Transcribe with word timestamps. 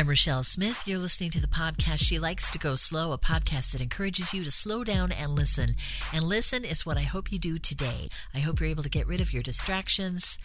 I'm 0.00 0.08
Rochelle 0.08 0.42
Smith. 0.42 0.88
You're 0.88 0.98
listening 0.98 1.28
to 1.32 1.42
the 1.42 1.46
podcast 1.46 1.98
She 1.98 2.18
Likes 2.18 2.50
to 2.52 2.58
Go 2.58 2.74
Slow, 2.74 3.12
a 3.12 3.18
podcast 3.18 3.72
that 3.72 3.82
encourages 3.82 4.32
you 4.32 4.42
to 4.44 4.50
slow 4.50 4.82
down 4.82 5.12
and 5.12 5.34
listen. 5.34 5.74
And 6.10 6.24
listen 6.24 6.64
is 6.64 6.86
what 6.86 6.96
I 6.96 7.02
hope 7.02 7.30
you 7.30 7.38
do 7.38 7.58
today. 7.58 8.08
I 8.32 8.38
hope 8.38 8.60
you're 8.60 8.70
able 8.70 8.82
to 8.82 8.88
get 8.88 9.06
rid 9.06 9.20
of 9.20 9.34
your 9.34 9.42
distractions 9.42 10.38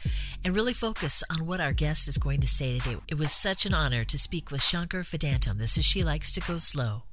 and 0.43 0.53
really 0.53 0.73
focus 0.73 1.23
on 1.29 1.45
what 1.45 1.61
our 1.61 1.71
guest 1.71 2.09
is 2.09 2.17
going 2.17 2.41
to 2.41 2.47
say 2.47 2.77
today. 2.77 2.97
It 3.07 3.17
was 3.17 3.31
such 3.31 3.65
an 3.65 3.73
honor 3.73 4.03
to 4.03 4.19
speak 4.19 4.51
with 4.51 4.61
Shankar 4.61 5.03
Vedantam. 5.03 5.57
This 5.57 5.77
is 5.77 5.85
She 5.85 6.01
Likes 6.01 6.33
to 6.33 6.41
Go 6.41 6.57
Slow. 6.57 7.03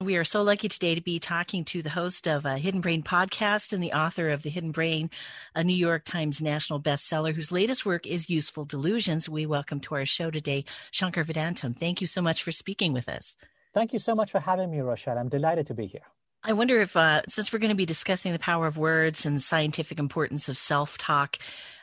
We 0.00 0.14
are 0.14 0.22
so 0.22 0.42
lucky 0.42 0.68
today 0.68 0.94
to 0.94 1.00
be 1.00 1.18
talking 1.18 1.64
to 1.64 1.82
the 1.82 1.90
host 1.90 2.28
of 2.28 2.46
a 2.46 2.56
Hidden 2.56 2.82
Brain 2.82 3.02
podcast 3.02 3.72
and 3.72 3.82
the 3.82 3.94
author 3.94 4.28
of 4.28 4.44
The 4.44 4.48
Hidden 4.48 4.70
Brain, 4.70 5.10
a 5.56 5.64
New 5.64 5.74
York 5.74 6.04
Times 6.04 6.40
national 6.40 6.80
bestseller, 6.80 7.34
whose 7.34 7.50
latest 7.50 7.84
work 7.84 8.06
is 8.06 8.30
Useful 8.30 8.64
Delusions. 8.64 9.28
We 9.28 9.44
welcome 9.44 9.80
to 9.80 9.96
our 9.96 10.06
show 10.06 10.30
today 10.30 10.64
Shankar 10.92 11.24
Vedantam. 11.24 11.76
Thank 11.76 12.00
you 12.00 12.06
so 12.06 12.22
much 12.22 12.44
for 12.44 12.52
speaking 12.52 12.92
with 12.92 13.08
us. 13.08 13.36
Thank 13.74 13.92
you 13.92 13.98
so 13.98 14.14
much 14.14 14.30
for 14.30 14.38
having 14.38 14.70
me, 14.70 14.78
Rochelle. 14.78 15.18
I'm 15.18 15.28
delighted 15.28 15.66
to 15.66 15.74
be 15.74 15.86
here. 15.86 16.04
I 16.44 16.52
wonder 16.52 16.80
if, 16.80 16.96
uh, 16.96 17.22
since 17.26 17.52
we're 17.52 17.58
going 17.58 17.70
to 17.70 17.74
be 17.74 17.84
discussing 17.84 18.32
the 18.32 18.38
power 18.38 18.68
of 18.68 18.78
words 18.78 19.26
and 19.26 19.42
scientific 19.42 19.98
importance 19.98 20.48
of 20.48 20.56
self 20.56 20.96
talk, 20.96 21.38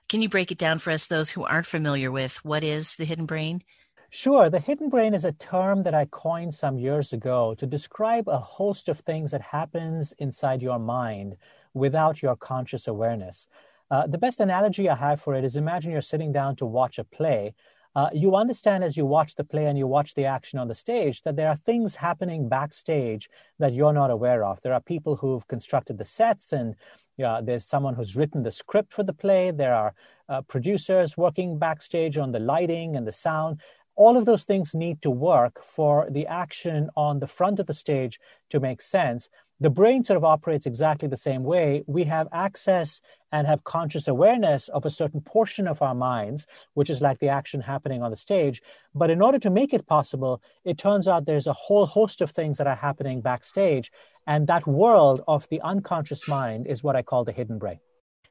can 0.07 0.21
you 0.21 0.29
break 0.29 0.54
it 0.54 0.57
down 0.57 0.79
for 0.79 0.91
us, 0.91 1.07
those 1.07 1.32
who 1.32 1.43
aren't 1.43 1.68
familiar 1.68 2.09
with 2.09 2.38
what 2.45 2.63
is 2.63 2.95
the 2.95 3.04
hidden 3.04 3.26
brain? 3.26 3.62
Sure. 4.09 4.50
The 4.50 4.59
hidden 4.59 4.90
brain 4.90 5.14
is 5.14 5.26
a 5.26 5.32
term 5.32 5.84
that 5.84 5.94
I 5.94 6.05
coined 6.05 6.55
some 6.55 6.77
years 6.77 7.12
ago 7.12 7.54
to 7.55 7.66
describe 7.66 8.27
a 8.27 8.38
host 8.40 8.88
of 8.88 9.00
things 9.00 9.32
that 9.32 9.41
happens 9.41 10.13
inside 10.20 10.62
your 10.62 10.80
mind 10.80 11.36
without 11.73 12.22
your 12.22 12.36
conscious 12.36 12.88
awareness. 12.88 13.48
Uh, 13.91 14.08
the 14.08 14.18
best 14.18 14.40
analogy 14.40 14.90
I 14.90 14.96
have 14.96 15.22
for 15.22 15.36
it 15.36 15.44
is 15.44 15.55
imagine 15.55 15.91
you're 15.91 16.02
sitting 16.02 16.32
down 16.32 16.55
to 16.58 16.66
watch 16.66 16.98
a 16.98 17.04
play. 17.04 17.54
Uh, 17.96 18.10
you 18.13 18.36
understand 18.36 18.84
as 18.84 18.98
you 18.98 19.05
watch 19.05 19.36
the 19.36 19.44
play 19.44 19.68
and 19.68 19.77
you 19.77 19.88
watch 19.88 20.16
the 20.16 20.26
action 20.26 20.60
on 20.60 20.68
the 20.68 20.76
stage 20.76 21.22
that 21.22 21.35
there 21.35 21.48
are 21.48 21.55
things 21.55 21.96
happening 21.96 22.49
backstage 22.49 23.29
that 23.60 23.74
you're 23.74 23.94
not 23.94 24.12
aware 24.12 24.44
of. 24.44 24.62
There 24.62 24.74
are 24.74 24.82
people 24.82 25.16
who've 25.16 25.48
constructed 25.48 25.98
the 25.98 26.04
sets, 26.04 26.51
and 26.51 26.76
there's 27.18 27.63
someone 27.66 27.96
who's 27.96 28.18
written 28.18 28.44
the 28.44 28.51
script 28.51 28.94
for 28.94 29.04
the 29.04 29.13
play. 29.13 29.51
There 29.51 29.74
are 29.74 29.94
uh, 30.27 30.41
producers 30.41 31.16
working 31.16 31.57
backstage 31.57 32.18
on 32.18 32.34
the 32.34 32.40
lighting 32.40 32.98
and 32.98 33.07
the 33.07 33.13
sound 33.13 33.62
all 33.96 34.18
of 34.18 34.26
those 34.26 34.46
things 34.46 34.76
need 34.76 35.01
to 35.01 35.10
work 35.10 35.63
for 35.63 36.07
the 36.10 36.27
action 36.27 36.90
on 36.96 37.20
the 37.20 37.27
front 37.27 37.60
of 37.60 37.68
the 37.68 37.74
stage 37.74 38.20
to 38.49 38.60
make 38.60 38.82
sense. 38.82 39.29
The 39.62 39.70
brain 39.70 40.04
sort 40.04 40.18
of 40.18 40.26
operates 40.26 40.65
exactly 40.65 41.07
the 41.07 41.15
same 41.15 41.43
way. 41.43 41.84
We 41.88 42.04
have 42.04 42.27
access 42.34 42.99
and 43.32 43.48
have 43.48 43.63
conscious 43.63 44.07
awareness 44.07 44.68
of 44.68 44.85
a 44.85 44.91
certain 44.91 45.21
portion 45.21 45.66
of 45.66 45.82
our 45.82 45.96
minds, 45.96 46.46
which 46.73 46.90
is 46.90 47.01
like 47.01 47.20
the 47.20 47.29
action 47.29 47.62
happening 47.62 48.04
on 48.04 48.12
the 48.12 48.18
stage. 48.18 48.62
But 48.93 49.10
in 49.10 49.21
order 49.21 49.40
to 49.40 49.49
make 49.49 49.73
it 49.73 49.88
possible, 49.88 50.41
it 50.66 50.77
turns 50.77 51.07
out 51.07 51.26
there's 51.26 51.48
a 51.48 51.54
whole 51.54 51.85
host 51.85 52.20
of 52.20 52.32
things 52.32 52.57
that 52.57 52.68
are 52.68 52.76
happening 52.76 53.21
backstage. 53.21 53.91
And 54.27 54.48
that 54.48 54.68
world 54.68 55.21
of 55.26 55.48
the 55.48 55.62
unconscious 55.62 56.27
mind 56.27 56.68
is 56.68 56.84
what 56.84 56.98
I 56.98 57.01
call 57.01 57.23
the 57.23 57.32
hidden 57.32 57.57
brain. 57.57 57.79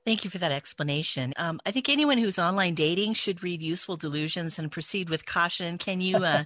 Thank 0.05 0.23
you 0.23 0.29
for 0.29 0.37
that 0.37 0.53
explanation. 0.53 1.33
Um, 1.39 1.61
I 1.65 1.71
think 1.71 1.89
anyone 1.89 2.19
who's 2.19 2.39
online 2.39 2.75
dating 2.75 3.15
should 3.15 3.43
read 3.43 3.63
Useful 3.63 3.97
Delusions 3.97 4.59
and 4.59 4.71
proceed 4.71 5.09
with 5.09 5.25
caution. 5.25 5.79
Can 5.79 6.03
you 6.03 6.19
uh, 6.19 6.45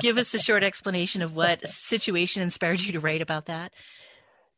give 0.00 0.18
us 0.18 0.34
a 0.34 0.40
short 0.40 0.64
explanation 0.64 1.22
of 1.22 1.32
what 1.32 1.68
situation 1.68 2.42
inspired 2.42 2.80
you 2.80 2.92
to 2.92 3.00
write 3.00 3.22
about 3.22 3.46
that? 3.46 3.72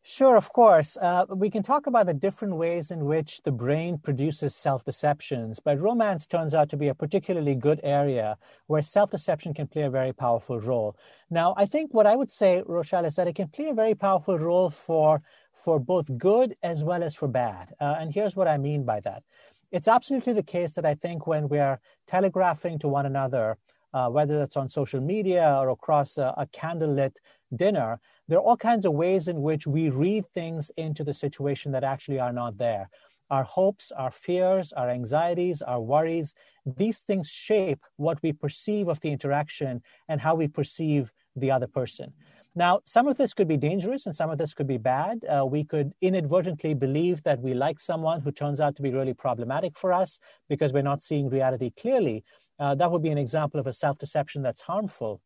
Sure, 0.03 0.37
of 0.37 0.51
course. 0.55 0.97
Uh, 0.97 1.27
we 1.29 1.51
can 1.51 1.63
talk 1.63 1.87
about 1.87 2.07
the 2.07 2.15
different 2.15 2.57
ways 2.57 2.91
in 2.91 3.05
which 3.05 3.43
the 3.43 3.53
brain 3.53 3.99
produces 3.99 4.57
self 4.57 4.83
deceptions, 4.83 5.61
but 5.63 5.79
romance 5.79 6.27
turns 6.27 6.55
out 6.55 6.71
to 6.71 6.79
be 6.79 6.89
a 6.89 6.95
particularly 6.95 7.55
good 7.55 7.81
area 7.85 8.39
where 8.69 8.81
self 8.81 9.11
deception 9.11 9.53
can 9.53 9.67
play 9.67 9.83
a 9.83 9.91
very 9.91 10.15
powerful 10.15 10.59
role. 10.59 10.97
Now, 11.29 11.53
I 11.59 11.67
think 11.67 11.93
what 11.93 12.07
I 12.07 12.17
would 12.17 12.31
say, 12.31 12.63
Rochelle, 12.65 13.05
is 13.05 13.17
that 13.17 13.29
it 13.29 13.35
can 13.35 13.49
play 13.49 13.69
a 13.69 13.75
very 13.75 13.95
powerful 13.95 14.39
role 14.39 14.71
for 14.71 15.21
for 15.65 15.79
both 15.79 16.17
good 16.19 16.55
as 16.63 16.85
well 16.85 17.03
as 17.03 17.15
for 17.15 17.29
bad. 17.29 17.75
Uh, 17.81 17.97
and 17.99 18.15
here's 18.15 18.37
what 18.37 18.49
I 18.49 18.57
mean 18.57 18.85
by 18.85 19.01
that. 19.01 19.23
It's 19.71 19.89
absolutely 19.89 20.33
the 20.33 20.43
case 20.43 20.73
that 20.73 20.87
I 20.87 20.95
think 20.95 21.27
when 21.27 21.49
we 21.49 21.59
are 21.59 21.81
telegraphing 22.07 22.79
to 22.81 22.89
one 22.89 23.07
another, 23.07 23.59
uh, 23.93 24.09
whether 24.09 24.39
that's 24.39 24.57
on 24.57 24.69
social 24.69 25.01
media 25.01 25.57
or 25.59 25.71
across 25.71 26.17
a, 26.17 26.35
a 26.37 26.47
candlelit 26.47 27.17
dinner, 27.55 28.01
there 28.29 28.39
are 28.39 28.43
all 28.43 28.57
kinds 28.57 28.87
of 28.87 28.93
ways 28.93 29.29
in 29.29 29.43
which 29.43 29.67
we 29.67 29.91
read 29.91 30.25
things 30.33 30.71
into 30.77 31.05
the 31.05 31.13
situation 31.13 31.73
that 31.73 31.85
actually 31.85 32.21
are 32.21 32.33
not 32.33 32.59
there. 32.59 32.89
Our 33.31 33.45
hopes, 33.45 33.93
our 33.93 34.11
fears, 34.11 34.73
our 34.73 34.89
anxieties, 34.89 35.61
our 35.61 35.81
worries, 35.81 36.35
these 36.65 36.99
things 36.99 37.29
shape 37.29 37.81
what 37.97 38.19
we 38.23 38.33
perceive 38.33 38.89
of 38.89 39.01
the 39.01 39.11
interaction 39.11 39.83
and 40.09 40.21
how 40.21 40.35
we 40.35 40.49
perceive 40.49 41.13
the 41.37 41.51
other 41.51 41.67
person. 41.67 42.13
Now, 42.59 42.81
some 42.85 43.07
of 43.07 43.17
this 43.17 43.35
could 43.35 43.47
be 43.47 43.57
dangerous 43.57 44.05
and 44.05 44.17
some 44.17 44.31
of 44.31 44.39
this 44.39 44.53
could 44.53 44.67
be 44.67 44.79
bad. 44.79 45.25
Uh, 45.25 45.47
we 45.47 45.63
could 45.63 45.93
inadvertently 46.01 46.75
believe 46.75 47.23
that 47.23 47.41
we 47.41 47.55
like 47.55 47.79
someone 47.79 48.21
who 48.21 48.33
turns 48.33 48.61
out 48.61 48.75
to 48.75 48.83
be 48.83 48.91
really 48.91 49.15
problematic 49.15 49.79
for 49.79 49.93
us 49.93 50.19
because 50.49 50.73
we're 50.73 50.83
not 50.83 51.05
seeing 51.05 51.29
reality 51.29 51.71
clearly. 51.71 52.25
Uh, 52.59 52.75
that 52.75 52.91
would 52.91 53.01
be 53.01 53.11
an 53.11 53.17
example 53.17 53.61
of 53.61 53.69
a 53.69 53.73
self 53.73 53.97
deception 53.99 54.43
that's 54.43 54.63
harmful. 54.63 55.21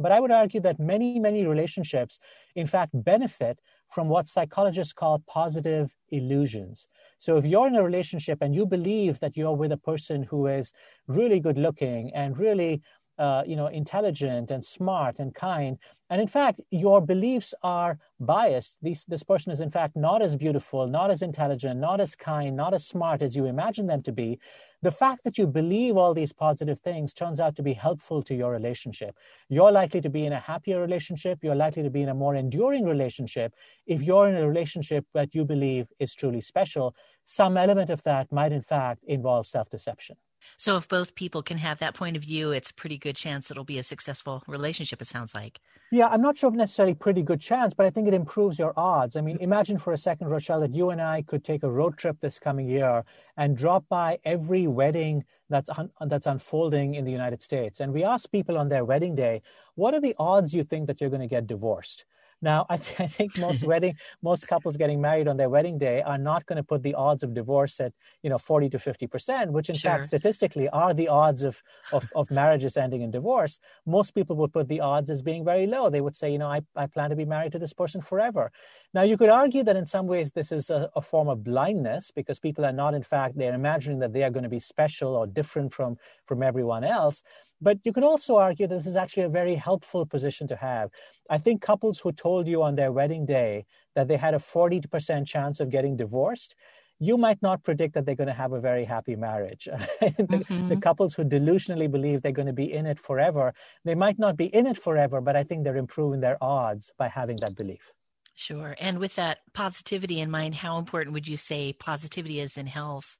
But 0.00 0.10
I 0.10 0.18
would 0.18 0.32
argue 0.32 0.58
that 0.62 0.80
many, 0.80 1.20
many 1.20 1.46
relationships, 1.46 2.18
in 2.56 2.66
fact, 2.66 2.90
benefit 2.92 3.60
from 3.92 4.08
what 4.08 4.26
psychologists 4.26 4.92
call 4.92 5.22
positive 5.28 5.94
illusions. 6.10 6.88
So 7.18 7.36
if 7.36 7.46
you're 7.46 7.68
in 7.68 7.76
a 7.76 7.84
relationship 7.84 8.38
and 8.42 8.52
you 8.52 8.66
believe 8.66 9.20
that 9.20 9.36
you're 9.36 9.54
with 9.54 9.70
a 9.70 9.76
person 9.76 10.24
who 10.24 10.48
is 10.48 10.72
really 11.06 11.38
good 11.38 11.56
looking 11.56 12.12
and 12.12 12.36
really 12.36 12.82
uh, 13.18 13.42
you 13.46 13.56
know, 13.56 13.66
intelligent 13.68 14.50
and 14.50 14.64
smart 14.64 15.18
and 15.18 15.34
kind. 15.34 15.78
And 16.10 16.20
in 16.20 16.28
fact, 16.28 16.60
your 16.70 17.00
beliefs 17.00 17.54
are 17.62 17.98
biased. 18.20 18.78
These, 18.82 19.04
this 19.06 19.22
person 19.22 19.52
is, 19.52 19.60
in 19.60 19.70
fact, 19.70 19.96
not 19.96 20.22
as 20.22 20.36
beautiful, 20.36 20.86
not 20.86 21.10
as 21.10 21.22
intelligent, 21.22 21.80
not 21.80 22.00
as 22.00 22.14
kind, 22.14 22.56
not 22.56 22.74
as 22.74 22.86
smart 22.86 23.22
as 23.22 23.34
you 23.34 23.46
imagine 23.46 23.86
them 23.86 24.02
to 24.02 24.12
be. 24.12 24.38
The 24.82 24.90
fact 24.90 25.24
that 25.24 25.38
you 25.38 25.46
believe 25.46 25.96
all 25.96 26.12
these 26.12 26.32
positive 26.32 26.78
things 26.80 27.14
turns 27.14 27.40
out 27.40 27.56
to 27.56 27.62
be 27.62 27.72
helpful 27.72 28.22
to 28.24 28.34
your 28.34 28.52
relationship. 28.52 29.16
You're 29.48 29.72
likely 29.72 30.00
to 30.02 30.10
be 30.10 30.26
in 30.26 30.32
a 30.32 30.40
happier 30.40 30.80
relationship. 30.80 31.38
You're 31.42 31.54
likely 31.54 31.82
to 31.82 31.90
be 31.90 32.02
in 32.02 32.10
a 32.10 32.14
more 32.14 32.34
enduring 32.34 32.84
relationship 32.84 33.54
if 33.86 34.02
you're 34.02 34.28
in 34.28 34.36
a 34.36 34.46
relationship 34.46 35.06
that 35.14 35.34
you 35.34 35.44
believe 35.44 35.86
is 35.98 36.14
truly 36.14 36.42
special. 36.42 36.94
Some 37.24 37.56
element 37.56 37.88
of 37.90 38.02
that 38.02 38.30
might, 38.30 38.52
in 38.52 38.60
fact, 38.60 39.02
involve 39.04 39.46
self 39.46 39.70
deception. 39.70 40.16
So 40.56 40.76
if 40.76 40.88
both 40.88 41.14
people 41.14 41.42
can 41.42 41.58
have 41.58 41.78
that 41.78 41.94
point 41.94 42.16
of 42.16 42.22
view, 42.22 42.50
it's 42.52 42.70
a 42.70 42.74
pretty 42.74 42.98
good 42.98 43.16
chance 43.16 43.50
it'll 43.50 43.64
be 43.64 43.78
a 43.78 43.82
successful 43.82 44.42
relationship, 44.46 45.00
it 45.00 45.06
sounds 45.06 45.34
like. 45.34 45.60
Yeah, 45.90 46.08
I'm 46.08 46.22
not 46.22 46.36
sure 46.36 46.48
of 46.48 46.54
necessarily 46.54 46.94
pretty 46.94 47.22
good 47.22 47.40
chance, 47.40 47.74
but 47.74 47.86
I 47.86 47.90
think 47.90 48.08
it 48.08 48.14
improves 48.14 48.58
your 48.58 48.72
odds. 48.76 49.16
I 49.16 49.20
mean, 49.20 49.36
mm-hmm. 49.36 49.44
imagine 49.44 49.78
for 49.78 49.92
a 49.92 49.98
second, 49.98 50.28
Rochelle, 50.28 50.60
that 50.60 50.74
you 50.74 50.90
and 50.90 51.00
I 51.00 51.22
could 51.22 51.44
take 51.44 51.62
a 51.62 51.70
road 51.70 51.96
trip 51.96 52.20
this 52.20 52.38
coming 52.38 52.68
year 52.68 53.04
and 53.36 53.56
drop 53.56 53.84
by 53.88 54.18
every 54.24 54.66
wedding 54.66 55.24
that's 55.50 55.70
un- 55.70 55.90
that's 56.06 56.26
unfolding 56.26 56.94
in 56.94 57.04
the 57.04 57.12
United 57.12 57.42
States. 57.42 57.80
And 57.80 57.92
we 57.92 58.02
ask 58.02 58.30
people 58.30 58.58
on 58.58 58.68
their 58.68 58.84
wedding 58.84 59.14
day, 59.14 59.42
what 59.74 59.94
are 59.94 60.00
the 60.00 60.14
odds 60.18 60.54
you 60.54 60.64
think 60.64 60.86
that 60.86 61.00
you're 61.00 61.10
going 61.10 61.20
to 61.20 61.28
get 61.28 61.46
divorced? 61.46 62.04
Now, 62.42 62.66
I, 62.68 62.76
th- 62.76 63.00
I 63.06 63.06
think 63.06 63.38
most 63.38 63.64
wedding, 63.72 63.94
most 64.22 64.46
couples 64.48 64.76
getting 64.76 65.00
married 65.00 65.28
on 65.28 65.36
their 65.36 65.48
wedding 65.48 65.78
day 65.78 66.02
are 66.02 66.18
not 66.18 66.46
going 66.46 66.56
to 66.56 66.62
put 66.62 66.82
the 66.82 66.94
odds 66.94 67.22
of 67.22 67.34
divorce 67.34 67.80
at 67.80 67.92
you 68.22 68.30
know 68.30 68.38
forty 68.38 68.68
to 68.70 68.78
fifty 68.78 69.06
percent, 69.06 69.52
which 69.52 69.68
in 69.68 69.76
sure. 69.76 69.90
fact 69.90 70.06
statistically 70.06 70.68
are 70.68 70.94
the 70.94 71.08
odds 71.08 71.42
of, 71.42 71.62
of 71.92 72.10
of 72.14 72.30
marriages 72.30 72.76
ending 72.76 73.02
in 73.02 73.10
divorce. 73.10 73.58
Most 73.86 74.14
people 74.14 74.36
would 74.36 74.52
put 74.52 74.68
the 74.68 74.80
odds 74.80 75.10
as 75.10 75.22
being 75.22 75.44
very 75.44 75.66
low. 75.66 75.90
They 75.90 76.00
would 76.00 76.16
say, 76.16 76.30
you 76.32 76.38
know, 76.38 76.48
I, 76.48 76.60
I 76.76 76.86
plan 76.86 77.10
to 77.10 77.16
be 77.16 77.24
married 77.24 77.52
to 77.52 77.58
this 77.58 77.72
person 77.72 78.00
forever. 78.00 78.50
Now, 78.92 79.02
you 79.02 79.16
could 79.16 79.28
argue 79.28 79.64
that 79.64 79.76
in 79.76 79.86
some 79.86 80.06
ways 80.06 80.30
this 80.30 80.52
is 80.52 80.70
a, 80.70 80.88
a 80.94 81.02
form 81.02 81.28
of 81.28 81.42
blindness 81.42 82.12
because 82.12 82.38
people 82.38 82.64
are 82.64 82.72
not, 82.72 82.94
in 82.94 83.02
fact, 83.02 83.36
they're 83.36 83.54
imagining 83.54 83.98
that 83.98 84.12
they 84.12 84.22
are 84.22 84.30
going 84.30 84.44
to 84.44 84.48
be 84.48 84.60
special 84.60 85.16
or 85.16 85.26
different 85.26 85.74
from 85.74 85.96
from 86.26 86.42
everyone 86.42 86.84
else. 86.84 87.22
But 87.64 87.78
you 87.82 87.92
could 87.94 88.04
also 88.04 88.36
argue 88.36 88.66
that 88.66 88.76
this 88.76 88.86
is 88.86 88.94
actually 88.94 89.22
a 89.22 89.38
very 89.40 89.54
helpful 89.54 90.04
position 90.04 90.46
to 90.48 90.56
have. 90.56 90.90
I 91.30 91.38
think 91.38 91.62
couples 91.62 91.98
who 91.98 92.12
told 92.12 92.46
you 92.46 92.62
on 92.62 92.74
their 92.74 92.92
wedding 92.92 93.24
day 93.24 93.64
that 93.94 94.06
they 94.06 94.18
had 94.18 94.34
a 94.34 94.38
40% 94.38 95.26
chance 95.26 95.60
of 95.60 95.70
getting 95.70 95.96
divorced, 95.96 96.54
you 96.98 97.16
might 97.16 97.40
not 97.40 97.62
predict 97.62 97.94
that 97.94 98.04
they're 98.04 98.22
going 98.22 98.34
to 98.36 98.42
have 98.44 98.52
a 98.52 98.60
very 98.60 98.84
happy 98.84 99.16
marriage. 99.16 99.64
the, 100.00 100.08
mm-hmm. 100.08 100.68
the, 100.68 100.76
couples 100.76 101.14
who 101.14 101.24
delusionally 101.24 101.90
believe 101.90 102.20
they're 102.20 102.32
going 102.32 102.54
to 102.54 102.60
be 102.64 102.70
in 102.70 102.84
it 102.84 102.98
forever, 102.98 103.54
they 103.84 103.94
might 103.94 104.18
not 104.18 104.36
be 104.36 104.46
in 104.46 104.66
it 104.66 104.78
forever, 104.78 105.22
but 105.22 105.34
I 105.34 105.42
think 105.42 105.64
they're 105.64 105.84
improving 105.88 106.20
their 106.20 106.36
odds 106.42 106.92
by 106.98 107.08
having 107.08 107.36
that 107.36 107.56
belief. 107.56 107.92
Sure. 108.34 108.76
And 108.78 108.98
with 108.98 109.14
that 109.16 109.38
positivity 109.54 110.20
in 110.20 110.30
mind, 110.30 110.56
how 110.56 110.76
important 110.78 111.14
would 111.14 111.28
you 111.28 111.38
say 111.38 111.72
positivity 111.72 112.40
is 112.40 112.58
in 112.58 112.66
health? 112.66 113.16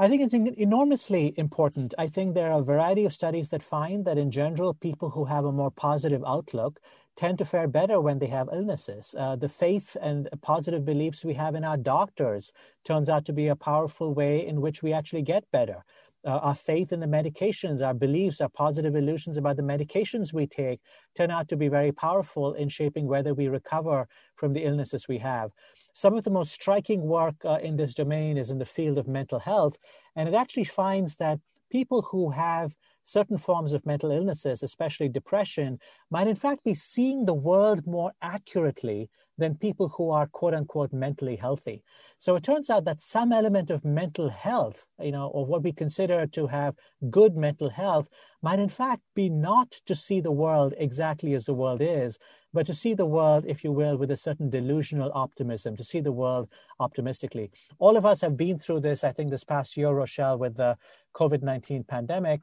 I 0.00 0.08
think 0.08 0.22
it's 0.22 0.34
enormously 0.34 1.34
important. 1.38 1.94
I 1.98 2.08
think 2.08 2.34
there 2.34 2.52
are 2.52 2.60
a 2.60 2.64
variety 2.64 3.04
of 3.06 3.14
studies 3.14 3.50
that 3.50 3.62
find 3.62 4.04
that 4.06 4.18
in 4.18 4.32
general, 4.32 4.74
people 4.74 5.10
who 5.10 5.26
have 5.26 5.44
a 5.46 5.52
more 5.52 5.70
positive 5.70 6.24
outlook 6.26 6.80
tend 7.16 7.38
to 7.38 7.46
fare 7.46 7.68
better 7.68 8.00
when 8.00 8.18
they 8.18 8.28
have 8.28 8.48
illnesses. 8.52 9.14
Uh, 9.18 9.36
the 9.36 9.50
faith 9.50 9.96
and 10.02 10.28
positive 10.42 10.84
beliefs 10.86 11.24
we 11.24 11.34
have 11.34 11.54
in 11.54 11.64
our 11.64 11.76
doctors 11.76 12.52
turns 12.84 13.10
out 13.10 13.26
to 13.26 13.34
be 13.34 13.48
a 13.48 13.56
powerful 13.56 14.14
way 14.14 14.46
in 14.46 14.62
which 14.62 14.82
we 14.82 14.92
actually 14.94 15.22
get 15.22 15.44
better. 15.52 15.84
uh, 16.26 16.38
our 16.38 16.54
faith 16.54 16.92
in 16.92 17.00
the 17.00 17.06
medications, 17.06 17.84
our 17.84 17.94
beliefs, 17.94 18.40
our 18.40 18.48
positive 18.48 18.94
illusions 18.94 19.36
about 19.36 19.56
the 19.56 19.62
medications 19.62 20.32
we 20.32 20.46
take 20.46 20.80
turn 21.16 21.30
out 21.30 21.48
to 21.48 21.56
be 21.56 21.68
very 21.68 21.92
powerful 21.92 22.52
in 22.54 22.68
shaping 22.68 23.06
whether 23.06 23.32
we 23.34 23.48
recover 23.48 24.06
from 24.36 24.52
the 24.52 24.64
illnesses 24.64 25.08
we 25.08 25.18
have. 25.18 25.50
Some 25.92 26.14
of 26.16 26.24
the 26.24 26.30
most 26.30 26.52
striking 26.52 27.02
work 27.02 27.36
uh, 27.44 27.58
in 27.62 27.76
this 27.76 27.94
domain 27.94 28.36
is 28.36 28.50
in 28.50 28.58
the 28.58 28.64
field 28.64 28.98
of 28.98 29.08
mental 29.08 29.38
health, 29.38 29.76
and 30.16 30.28
it 30.28 30.34
actually 30.34 30.64
finds 30.64 31.16
that 31.16 31.40
people 31.70 32.02
who 32.02 32.30
have 32.30 32.74
certain 33.02 33.38
forms 33.38 33.72
of 33.72 33.86
mental 33.86 34.10
illnesses, 34.10 34.62
especially 34.62 35.08
depression, 35.08 35.78
might 36.10 36.26
in 36.28 36.36
fact 36.36 36.64
be 36.64 36.74
seeing 36.74 37.24
the 37.24 37.34
world 37.34 37.86
more 37.86 38.12
accurately 38.22 39.08
than 39.38 39.54
people 39.54 39.88
who 39.88 40.10
are 40.10 40.26
quote 40.26 40.54
unquote 40.54 40.92
mentally 40.92 41.34
healthy. 41.36 41.82
So 42.18 42.36
it 42.36 42.42
turns 42.42 42.68
out 42.68 42.84
that 42.84 43.00
some 43.00 43.32
element 43.32 43.70
of 43.70 43.84
mental 43.84 44.28
health, 44.28 44.84
you 45.00 45.12
know, 45.12 45.28
or 45.28 45.46
what 45.46 45.62
we 45.62 45.72
consider 45.72 46.26
to 46.26 46.46
have 46.46 46.74
good 47.08 47.36
mental 47.36 47.70
health, 47.70 48.08
might 48.42 48.58
in 48.58 48.68
fact 48.68 49.02
be 49.14 49.30
not 49.30 49.70
to 49.86 49.94
see 49.94 50.20
the 50.20 50.30
world 50.30 50.74
exactly 50.76 51.32
as 51.32 51.46
the 51.46 51.54
world 51.54 51.80
is, 51.80 52.18
but 52.52 52.66
to 52.66 52.74
see 52.74 52.94
the 52.94 53.06
world, 53.06 53.44
if 53.46 53.62
you 53.62 53.72
will, 53.72 53.96
with 53.96 54.10
a 54.10 54.16
certain 54.16 54.50
delusional 54.50 55.10
optimism, 55.14 55.76
to 55.76 55.84
see 55.84 56.00
the 56.00 56.12
world 56.12 56.48
optimistically. 56.80 57.50
All 57.78 57.96
of 57.96 58.04
us 58.04 58.20
have 58.20 58.36
been 58.36 58.58
through 58.58 58.80
this, 58.80 59.04
I 59.04 59.12
think, 59.12 59.30
this 59.30 59.44
past 59.44 59.76
year, 59.76 59.90
Rochelle, 59.90 60.38
with 60.38 60.56
the 60.56 60.76
COVID 61.14 61.42
19 61.42 61.84
pandemic. 61.84 62.40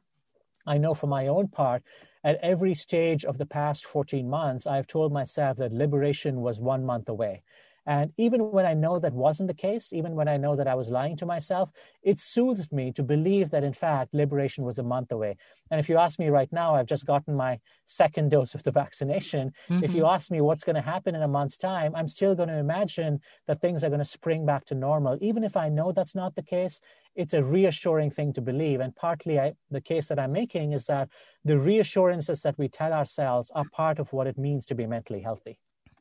I 0.66 0.78
know 0.78 0.94
for 0.94 1.06
my 1.06 1.28
own 1.28 1.48
part, 1.48 1.82
at 2.24 2.38
every 2.42 2.74
stage 2.74 3.24
of 3.24 3.38
the 3.38 3.46
past 3.46 3.86
14 3.86 4.28
months, 4.28 4.66
I've 4.66 4.86
told 4.86 5.12
myself 5.12 5.56
that 5.58 5.72
liberation 5.72 6.40
was 6.40 6.60
one 6.60 6.84
month 6.84 7.08
away. 7.08 7.42
And 7.88 8.12
even 8.18 8.52
when 8.52 8.66
I 8.66 8.74
know 8.74 8.98
that 8.98 9.14
wasn't 9.14 9.48
the 9.48 9.54
case, 9.54 9.94
even 9.94 10.14
when 10.14 10.28
I 10.28 10.36
know 10.36 10.54
that 10.54 10.68
I 10.68 10.74
was 10.74 10.90
lying 10.90 11.16
to 11.16 11.26
myself, 11.26 11.70
it 12.02 12.20
soothed 12.20 12.70
me 12.70 12.92
to 12.92 13.02
believe 13.02 13.48
that, 13.48 13.64
in 13.64 13.72
fact, 13.72 14.12
liberation 14.12 14.62
was 14.62 14.78
a 14.78 14.82
month 14.82 15.10
away. 15.10 15.38
And 15.70 15.80
if 15.80 15.88
you 15.88 15.96
ask 15.96 16.18
me 16.18 16.28
right 16.28 16.52
now, 16.52 16.74
I've 16.74 16.86
just 16.86 17.06
gotten 17.06 17.34
my 17.34 17.60
second 17.86 18.30
dose 18.34 18.54
of 18.54 18.62
the 18.62 18.70
vaccination. 18.70 19.52
Mm-hmm. 19.70 19.84
If 19.84 19.94
you 19.94 20.02
mm-hmm. 20.02 20.14
ask 20.14 20.30
me 20.30 20.42
what's 20.42 20.64
going 20.64 20.76
to 20.76 20.82
happen 20.82 21.14
in 21.14 21.22
a 21.22 21.28
month's 21.28 21.56
time, 21.56 21.96
I'm 21.96 22.10
still 22.10 22.34
going 22.34 22.50
to 22.50 22.58
imagine 22.58 23.20
that 23.46 23.62
things 23.62 23.82
are 23.82 23.88
going 23.88 24.00
to 24.00 24.04
spring 24.04 24.44
back 24.44 24.66
to 24.66 24.74
normal. 24.74 25.16
Even 25.22 25.42
if 25.42 25.56
I 25.56 25.70
know 25.70 25.90
that's 25.90 26.14
not 26.14 26.34
the 26.34 26.42
case, 26.42 26.82
it's 27.16 27.32
a 27.32 27.42
reassuring 27.42 28.10
thing 28.10 28.34
to 28.34 28.42
believe. 28.42 28.80
And 28.80 28.94
partly 28.94 29.40
I, 29.40 29.54
the 29.70 29.80
case 29.80 30.08
that 30.08 30.18
I'm 30.18 30.32
making 30.32 30.72
is 30.72 30.84
that 30.86 31.08
the 31.42 31.58
reassurances 31.58 32.42
that 32.42 32.58
we 32.58 32.68
tell 32.68 32.92
ourselves 32.92 33.50
are 33.54 33.64
part 33.72 33.98
of 33.98 34.12
what 34.12 34.26
it 34.26 34.36
means 34.36 34.66
to 34.66 34.74
be 34.74 34.86
mentally 34.86 35.22
healthy. 35.22 35.58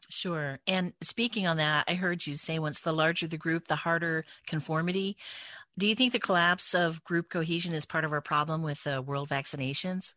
Sure. 0.09 0.59
And 0.67 0.93
speaking 1.01 1.47
on 1.47 1.57
that, 1.57 1.83
I 1.87 1.95
heard 1.95 2.25
you 2.25 2.35
say 2.35 2.59
once 2.59 2.79
the 2.79 2.93
larger 2.93 3.27
the 3.27 3.37
group, 3.37 3.67
the 3.67 3.75
harder 3.75 4.23
conformity. 4.45 5.17
Do 5.77 5.85
you 5.87 5.95
think 5.95 6.13
the 6.13 6.19
collapse 6.19 6.73
of 6.73 7.03
group 7.03 7.29
cohesion 7.29 7.73
is 7.73 7.85
part 7.85 8.05
of 8.05 8.13
our 8.13 8.21
problem 8.21 8.63
with 8.63 8.87
uh, 8.87 9.01
world 9.05 9.29
vaccinations? 9.29 10.13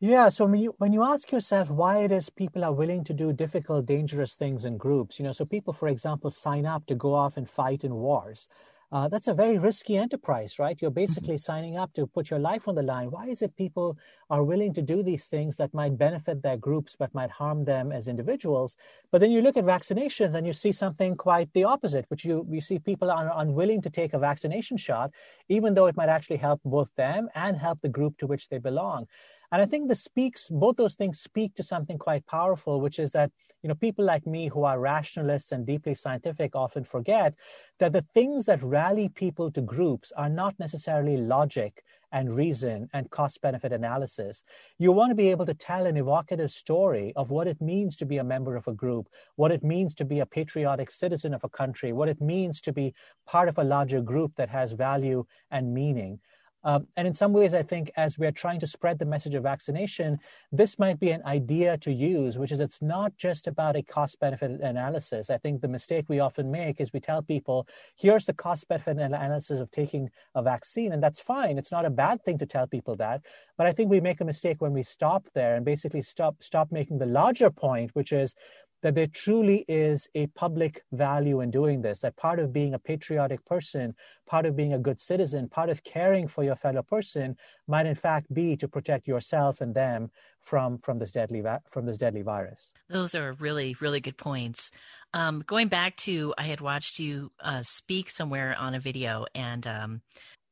Yeah, 0.00 0.30
so 0.30 0.46
when 0.46 0.60
you, 0.60 0.74
when 0.78 0.92
you 0.92 1.04
ask 1.04 1.30
yourself 1.30 1.70
why 1.70 1.98
it 1.98 2.10
is 2.10 2.28
people 2.28 2.64
are 2.64 2.72
willing 2.72 3.04
to 3.04 3.12
do 3.14 3.32
difficult, 3.32 3.86
dangerous 3.86 4.34
things 4.34 4.64
in 4.64 4.76
groups, 4.76 5.20
you 5.20 5.24
know, 5.24 5.32
so 5.32 5.44
people, 5.44 5.72
for 5.72 5.86
example, 5.86 6.30
sign 6.32 6.66
up 6.66 6.86
to 6.86 6.96
go 6.96 7.14
off 7.14 7.36
and 7.36 7.48
fight 7.48 7.84
in 7.84 7.94
wars 7.94 8.48
uh, 8.92 9.08
that's 9.08 9.26
a 9.26 9.32
very 9.32 9.58
risky 9.58 9.96
enterprise, 9.96 10.58
right? 10.58 10.76
You're 10.80 10.90
mm-hmm. 10.90 11.00
basically 11.00 11.34
mm-hmm. 11.36 11.52
signing 11.52 11.76
up 11.78 11.94
to 11.94 12.06
put 12.06 12.28
your 12.28 12.38
life 12.38 12.68
on 12.68 12.74
the 12.74 12.82
line. 12.82 13.10
Why 13.10 13.26
is 13.26 13.40
it 13.40 13.56
people 13.56 13.96
are 14.28 14.44
willing 14.44 14.74
to 14.74 14.82
do 14.82 15.02
these 15.02 15.28
things 15.28 15.56
that 15.56 15.72
might 15.72 15.96
benefit 15.96 16.42
their 16.42 16.58
groups 16.58 16.94
but 16.98 17.14
might 17.14 17.30
harm 17.30 17.64
them 17.64 17.90
as 17.90 18.06
individuals? 18.06 18.76
But 19.10 19.22
then 19.22 19.30
you 19.30 19.40
look 19.40 19.56
at 19.56 19.64
vaccinations 19.64 20.34
and 20.34 20.46
you 20.46 20.52
see 20.52 20.72
something 20.72 21.16
quite 21.16 21.50
the 21.54 21.64
opposite, 21.64 22.04
which 22.08 22.24
you, 22.24 22.46
you 22.50 22.60
see 22.60 22.78
people 22.78 23.10
are 23.10 23.32
unwilling 23.34 23.80
to 23.82 23.90
take 23.90 24.12
a 24.12 24.18
vaccination 24.18 24.76
shot, 24.76 25.10
even 25.48 25.72
though 25.72 25.86
it 25.86 25.96
might 25.96 26.10
actually 26.10 26.36
help 26.36 26.60
both 26.62 26.94
them 26.96 27.28
and 27.34 27.56
help 27.56 27.80
the 27.80 27.88
group 27.88 28.18
to 28.18 28.26
which 28.26 28.48
they 28.48 28.58
belong. 28.58 29.06
And 29.52 29.60
I 29.60 29.66
think 29.66 29.88
this 29.88 30.02
speaks, 30.02 30.48
both 30.50 30.76
those 30.76 30.94
things 30.94 31.20
speak 31.20 31.54
to 31.56 31.62
something 31.62 31.98
quite 31.98 32.26
powerful, 32.26 32.80
which 32.80 32.98
is 32.98 33.10
that, 33.10 33.30
you 33.62 33.68
know, 33.68 33.74
people 33.74 34.02
like 34.02 34.26
me 34.26 34.48
who 34.48 34.64
are 34.64 34.80
rationalists 34.80 35.52
and 35.52 35.66
deeply 35.66 35.94
scientific 35.94 36.56
often 36.56 36.84
forget 36.84 37.34
that 37.78 37.92
the 37.92 38.06
things 38.14 38.46
that 38.46 38.62
rally 38.62 39.10
people 39.10 39.50
to 39.52 39.60
groups 39.60 40.10
are 40.16 40.30
not 40.30 40.58
necessarily 40.58 41.18
logic 41.18 41.84
and 42.12 42.34
reason 42.34 42.88
and 42.94 43.10
cost 43.10 43.42
benefit 43.42 43.72
analysis. 43.72 44.42
You 44.78 44.90
want 44.90 45.10
to 45.10 45.14
be 45.14 45.30
able 45.30 45.46
to 45.46 45.54
tell 45.54 45.84
an 45.84 45.98
evocative 45.98 46.50
story 46.50 47.12
of 47.14 47.30
what 47.30 47.46
it 47.46 47.60
means 47.60 47.94
to 47.96 48.06
be 48.06 48.18
a 48.18 48.24
member 48.24 48.56
of 48.56 48.68
a 48.68 48.74
group, 48.74 49.08
what 49.36 49.52
it 49.52 49.62
means 49.62 49.94
to 49.94 50.04
be 50.06 50.20
a 50.20 50.26
patriotic 50.26 50.90
citizen 50.90 51.34
of 51.34 51.44
a 51.44 51.48
country, 51.50 51.92
what 51.92 52.08
it 52.08 52.22
means 52.22 52.62
to 52.62 52.72
be 52.72 52.94
part 53.26 53.50
of 53.50 53.58
a 53.58 53.64
larger 53.64 54.00
group 54.00 54.32
that 54.36 54.48
has 54.48 54.72
value 54.72 55.24
and 55.50 55.74
meaning. 55.74 56.20
Um, 56.64 56.86
and 56.96 57.08
in 57.08 57.14
some 57.14 57.32
ways, 57.32 57.54
I 57.54 57.62
think 57.62 57.90
as 57.96 58.18
we're 58.18 58.32
trying 58.32 58.60
to 58.60 58.66
spread 58.66 58.98
the 58.98 59.04
message 59.04 59.34
of 59.34 59.42
vaccination, 59.42 60.18
this 60.50 60.78
might 60.78 61.00
be 61.00 61.10
an 61.10 61.22
idea 61.24 61.76
to 61.78 61.92
use, 61.92 62.38
which 62.38 62.52
is 62.52 62.60
it's 62.60 62.82
not 62.82 63.16
just 63.16 63.48
about 63.48 63.76
a 63.76 63.82
cost 63.82 64.20
benefit 64.20 64.60
analysis. 64.60 65.30
I 65.30 65.38
think 65.38 65.60
the 65.60 65.68
mistake 65.68 66.04
we 66.08 66.20
often 66.20 66.50
make 66.50 66.80
is 66.80 66.92
we 66.92 67.00
tell 67.00 67.22
people, 67.22 67.66
here's 67.96 68.24
the 68.24 68.32
cost 68.32 68.68
benefit 68.68 68.98
analysis 68.98 69.58
of 69.58 69.70
taking 69.70 70.10
a 70.34 70.42
vaccine, 70.42 70.92
and 70.92 71.02
that's 71.02 71.20
fine. 71.20 71.58
It's 71.58 71.72
not 71.72 71.84
a 71.84 71.90
bad 71.90 72.24
thing 72.24 72.38
to 72.38 72.46
tell 72.46 72.66
people 72.66 72.96
that. 72.96 73.22
But 73.58 73.66
I 73.66 73.72
think 73.72 73.90
we 73.90 74.00
make 74.00 74.20
a 74.20 74.24
mistake 74.24 74.60
when 74.60 74.72
we 74.72 74.82
stop 74.82 75.28
there 75.34 75.56
and 75.56 75.64
basically 75.64 76.02
stop 76.02 76.36
stop 76.40 76.72
making 76.72 76.98
the 76.98 77.06
larger 77.06 77.50
point, 77.50 77.90
which 77.94 78.12
is 78.12 78.34
that 78.82 78.94
there 78.94 79.06
truly 79.06 79.64
is 79.68 80.08
a 80.14 80.26
public 80.28 80.82
value 80.92 81.40
in 81.40 81.50
doing 81.50 81.80
this, 81.82 82.00
that 82.00 82.16
part 82.16 82.38
of 82.38 82.52
being 82.52 82.74
a 82.74 82.78
patriotic 82.78 83.44
person, 83.46 83.94
part 84.26 84.44
of 84.44 84.56
being 84.56 84.74
a 84.74 84.78
good 84.78 85.00
citizen, 85.00 85.48
part 85.48 85.70
of 85.70 85.82
caring 85.84 86.28
for 86.28 86.42
your 86.44 86.56
fellow 86.56 86.82
person 86.82 87.36
might 87.68 87.86
in 87.86 87.94
fact 87.94 88.32
be 88.34 88.56
to 88.56 88.68
protect 88.68 89.06
yourself 89.06 89.60
and 89.60 89.74
them 89.74 90.10
from, 90.40 90.78
from, 90.78 90.98
this, 90.98 91.10
deadly, 91.10 91.42
from 91.70 91.86
this 91.86 91.96
deadly 91.96 92.22
virus. 92.22 92.72
Those 92.88 93.14
are 93.14 93.32
really, 93.34 93.76
really 93.80 94.00
good 94.00 94.16
points. 94.16 94.72
Um, 95.14 95.44
going 95.46 95.68
back 95.68 95.96
to, 95.98 96.34
I 96.36 96.44
had 96.44 96.60
watched 96.60 96.98
you 96.98 97.30
uh, 97.40 97.62
speak 97.62 98.10
somewhere 98.10 98.56
on 98.58 98.74
a 98.74 98.80
video 98.80 99.26
and 99.34 99.66
um, 99.66 100.00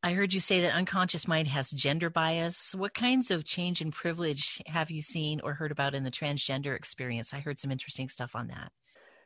I 0.03 0.15
heard 0.15 0.33
you 0.33 0.41
say 0.41 0.63
that 0.63 0.73
unconscious 0.73 1.29
mind 1.29 1.49
has 1.49 1.71
gender 1.71 2.09
bias. 2.09 2.75
What 2.75 2.95
kinds 2.95 3.31
of 3.31 3.45
change 3.45 3.83
in 3.83 3.91
privilege 3.91 4.63
have 4.67 4.91
you 4.91 5.03
seen 5.03 5.41
or 5.45 5.55
heard 5.55 5.71
about 5.71 5.95
in 5.95 6.05
the 6.05 6.11
transgender 6.11 6.75
experience? 6.75 7.35
I 7.35 7.41
heard 7.41 7.59
some 7.59 7.71
interesting 7.71 8.09
stuff 8.09 8.35
on 8.35 8.49
that. 8.49 8.73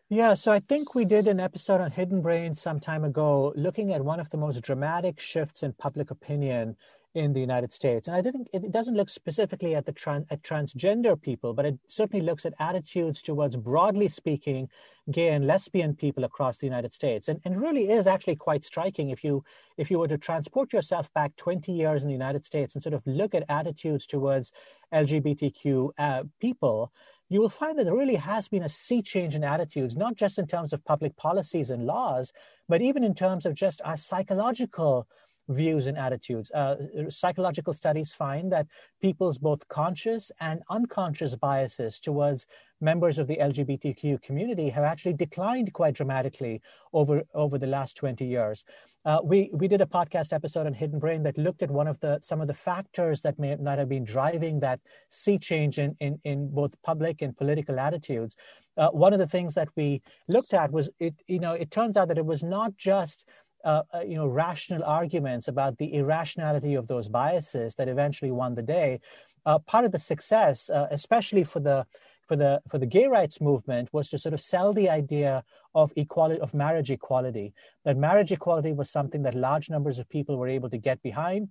Yeah, 0.09 0.35
so 0.35 0.51
I 0.51 0.59
think 0.59 0.95
we 0.95 1.05
did 1.05 1.29
an 1.29 1.39
episode 1.39 1.81
on 1.81 1.93
Hidden 1.93 2.23
Brain 2.23 2.57
some 2.57 2.81
time 2.81 3.05
ago 3.05 3.53
looking 3.57 3.93
at 3.93 4.05
one 4.05 4.19
of 4.19 4.31
the 4.31 4.37
most 4.37 4.63
dramatic 4.63 5.21
shifts 5.21 5.63
in 5.63 5.75
public 5.75 6.11
opinion 6.11 6.77
in 7.15 7.33
the 7.33 7.41
United 7.41 7.73
States. 7.73 8.09
And 8.09 8.17
I 8.17 8.21
didn't, 8.21 8.49
it 8.53 8.73
doesn't 8.73 8.97
look 8.97 9.09
specifically 9.09 9.75
at 9.75 9.87
the 9.87 9.93
trans, 9.93 10.27
at 10.31 10.43
transgender 10.43 11.21
people, 11.21 11.55
but 11.55 11.65
it 11.65 11.79
certainly 11.87 12.25
looks 12.25 12.45
at 12.45 12.55
attitudes 12.59 13.23
towards, 13.23 13.57
broadly 13.57 14.09
speaking, 14.09 14.69
gay 15.11 15.29
and 15.29 15.47
lesbian 15.47 15.95
people 15.95 16.25
across 16.25 16.59
the 16.59 16.67
United 16.67 16.93
States. 16.93 17.29
And, 17.29 17.41
and 17.45 17.61
really 17.61 17.91
is 17.91 18.07
actually 18.07 18.37
quite 18.37 18.65
striking 18.65 19.11
if 19.11 19.23
you, 19.23 19.45
if 19.77 19.91
you 19.91 19.99
were 19.99 20.09
to 20.09 20.19
transport 20.19 20.73
yourself 20.73 21.13
back 21.15 21.37
20 21.37 21.71
years 21.73 22.03
in 22.03 22.09
the 22.09 22.15
United 22.15 22.45
States 22.45 22.75
and 22.75 22.83
sort 22.83 22.95
of 22.95 23.03
look 23.07 23.35
at 23.35 23.45
attitudes 23.49 24.07
towards 24.07 24.53
LGBTQ 24.93 25.91
uh, 25.99 26.25
people, 26.41 26.93
you 27.29 27.41
will 27.41 27.49
find 27.49 27.79
that 27.79 27.85
there 27.85 27.97
really 27.97 28.17
has 28.17 28.49
been 28.49 28.63
a 28.63 28.69
sea 28.69 29.03
change 29.03 29.35
in 29.35 29.45
attitudes, 29.45 29.97
not 29.97 30.17
just 30.17 30.39
in 30.39 30.47
terms 30.47 30.73
of 30.73 30.85
public 30.85 31.17
policies 31.17 31.71
and 31.71 31.87
laws, 31.87 32.33
but 32.69 32.83
even 32.83 33.03
in 33.03 33.15
terms 33.15 33.47
of 33.47 33.55
just 33.55 33.81
our 33.85 33.97
psychological 33.97 35.07
views 35.49 35.87
and 35.87 35.99
attitudes. 35.99 36.51
Uh, 36.53 36.77
psychological 37.09 37.75
studies 37.75 38.13
find 38.13 38.51
that 38.53 38.67
people's 39.01 39.39
both 39.39 39.67
conscious 39.69 40.31
and 40.41 40.63
unconscious 40.71 41.35
biases 41.35 42.01
towards 42.01 42.47
members 42.81 43.19
of 43.19 43.27
the 43.27 43.37
LGBTQ 43.37 44.23
community 44.23 44.69
have 44.69 44.85
actually 44.85 45.15
declined 45.15 45.73
quite 45.73 45.95
dramatically 45.95 46.61
over, 46.93 47.23
over 47.35 47.59
the 47.59 47.67
last 47.67 47.97
20 47.97 48.25
years. 48.25 48.65
Uh, 49.05 49.19
we, 49.23 49.51
we 49.53 49.69
did 49.69 49.83
a 49.83 49.87
podcast 49.87 50.33
episode 50.33 50.67
on 50.67 50.73
Hidden 50.73 50.99
Brain 50.99 51.23
that 51.25 51.37
looked 51.37 51.63
at 51.63 51.71
one 51.71 51.87
of 51.87 52.01
the 52.01 52.19
some 52.23 52.41
of 52.41 52.49
the 52.49 52.55
factors 52.55 53.21
that 53.21 53.39
may 53.39 53.55
not 53.57 53.79
have 53.79 53.89
been 53.89 54.05
driving 54.05 54.61
that 54.61 54.81
sea 55.11 55.39
change 55.39 55.79
in, 55.79 55.95
in, 56.01 56.19
in 56.25 56.49
both 56.49 56.73
public 56.83 57.21
and 57.21 57.37
political 57.37 57.79
attitudes. 57.79 58.35
Uh, 58.77 58.89
one 58.89 59.13
of 59.13 59.19
the 59.19 59.27
things 59.27 59.55
that 59.55 59.69
we 59.77 60.03
looked 60.27 60.55
at 60.55 60.73
was 60.73 60.89
it, 61.01 61.15
you 61.27 61.39
know, 61.39 61.53
it 61.53 61.71
turns 61.71 61.97
out 61.97 62.09
that 62.09 62.19
it 62.19 62.25
was 62.25 62.43
not 62.43 62.77
just 62.77 63.29
uh, 63.65 63.83
uh, 63.95 64.01
you 64.01 64.15
know, 64.15 64.27
rational 64.27 64.85
arguments 64.85 65.49
about 65.49 65.79
the 65.79 65.95
irrationality 65.95 66.75
of 66.75 66.87
those 66.87 67.09
biases 67.09 67.75
that 67.75 67.89
eventually 67.89 68.31
won 68.31 68.55
the 68.55 68.63
day. 68.63 69.01
Uh, 69.47 69.59
part 69.59 69.85
of 69.85 69.93
the 69.93 69.99
success, 69.99 70.71
uh, 70.71 70.87
especially 70.91 71.45
for 71.45 71.61
the 71.61 71.87
for 72.27 72.37
the 72.37 72.61
for 72.71 72.79
the 72.79 72.87
gay 72.87 73.07
rights 73.07 73.41
movement, 73.41 73.89
was 73.93 74.09
to 74.11 74.19
sort 74.19 74.35
of 74.35 74.41
sell 74.41 74.73
the 74.73 74.89
idea 74.89 75.43
of 75.75 75.93
equality 75.97 76.41
of 76.41 76.55
marriage 76.55 76.91
equality. 76.91 77.53
That 77.85 77.97
marriage 77.97 78.33
equality 78.33 78.73
was 78.73 78.91
something 78.91 79.23
that 79.23 79.35
large 79.35 79.69
numbers 79.69 79.99
of 79.99 80.09
people 80.09 80.37
were 80.37 80.49
able 80.49 80.71
to 80.71 80.79
get 80.79 81.03
behind 81.03 81.49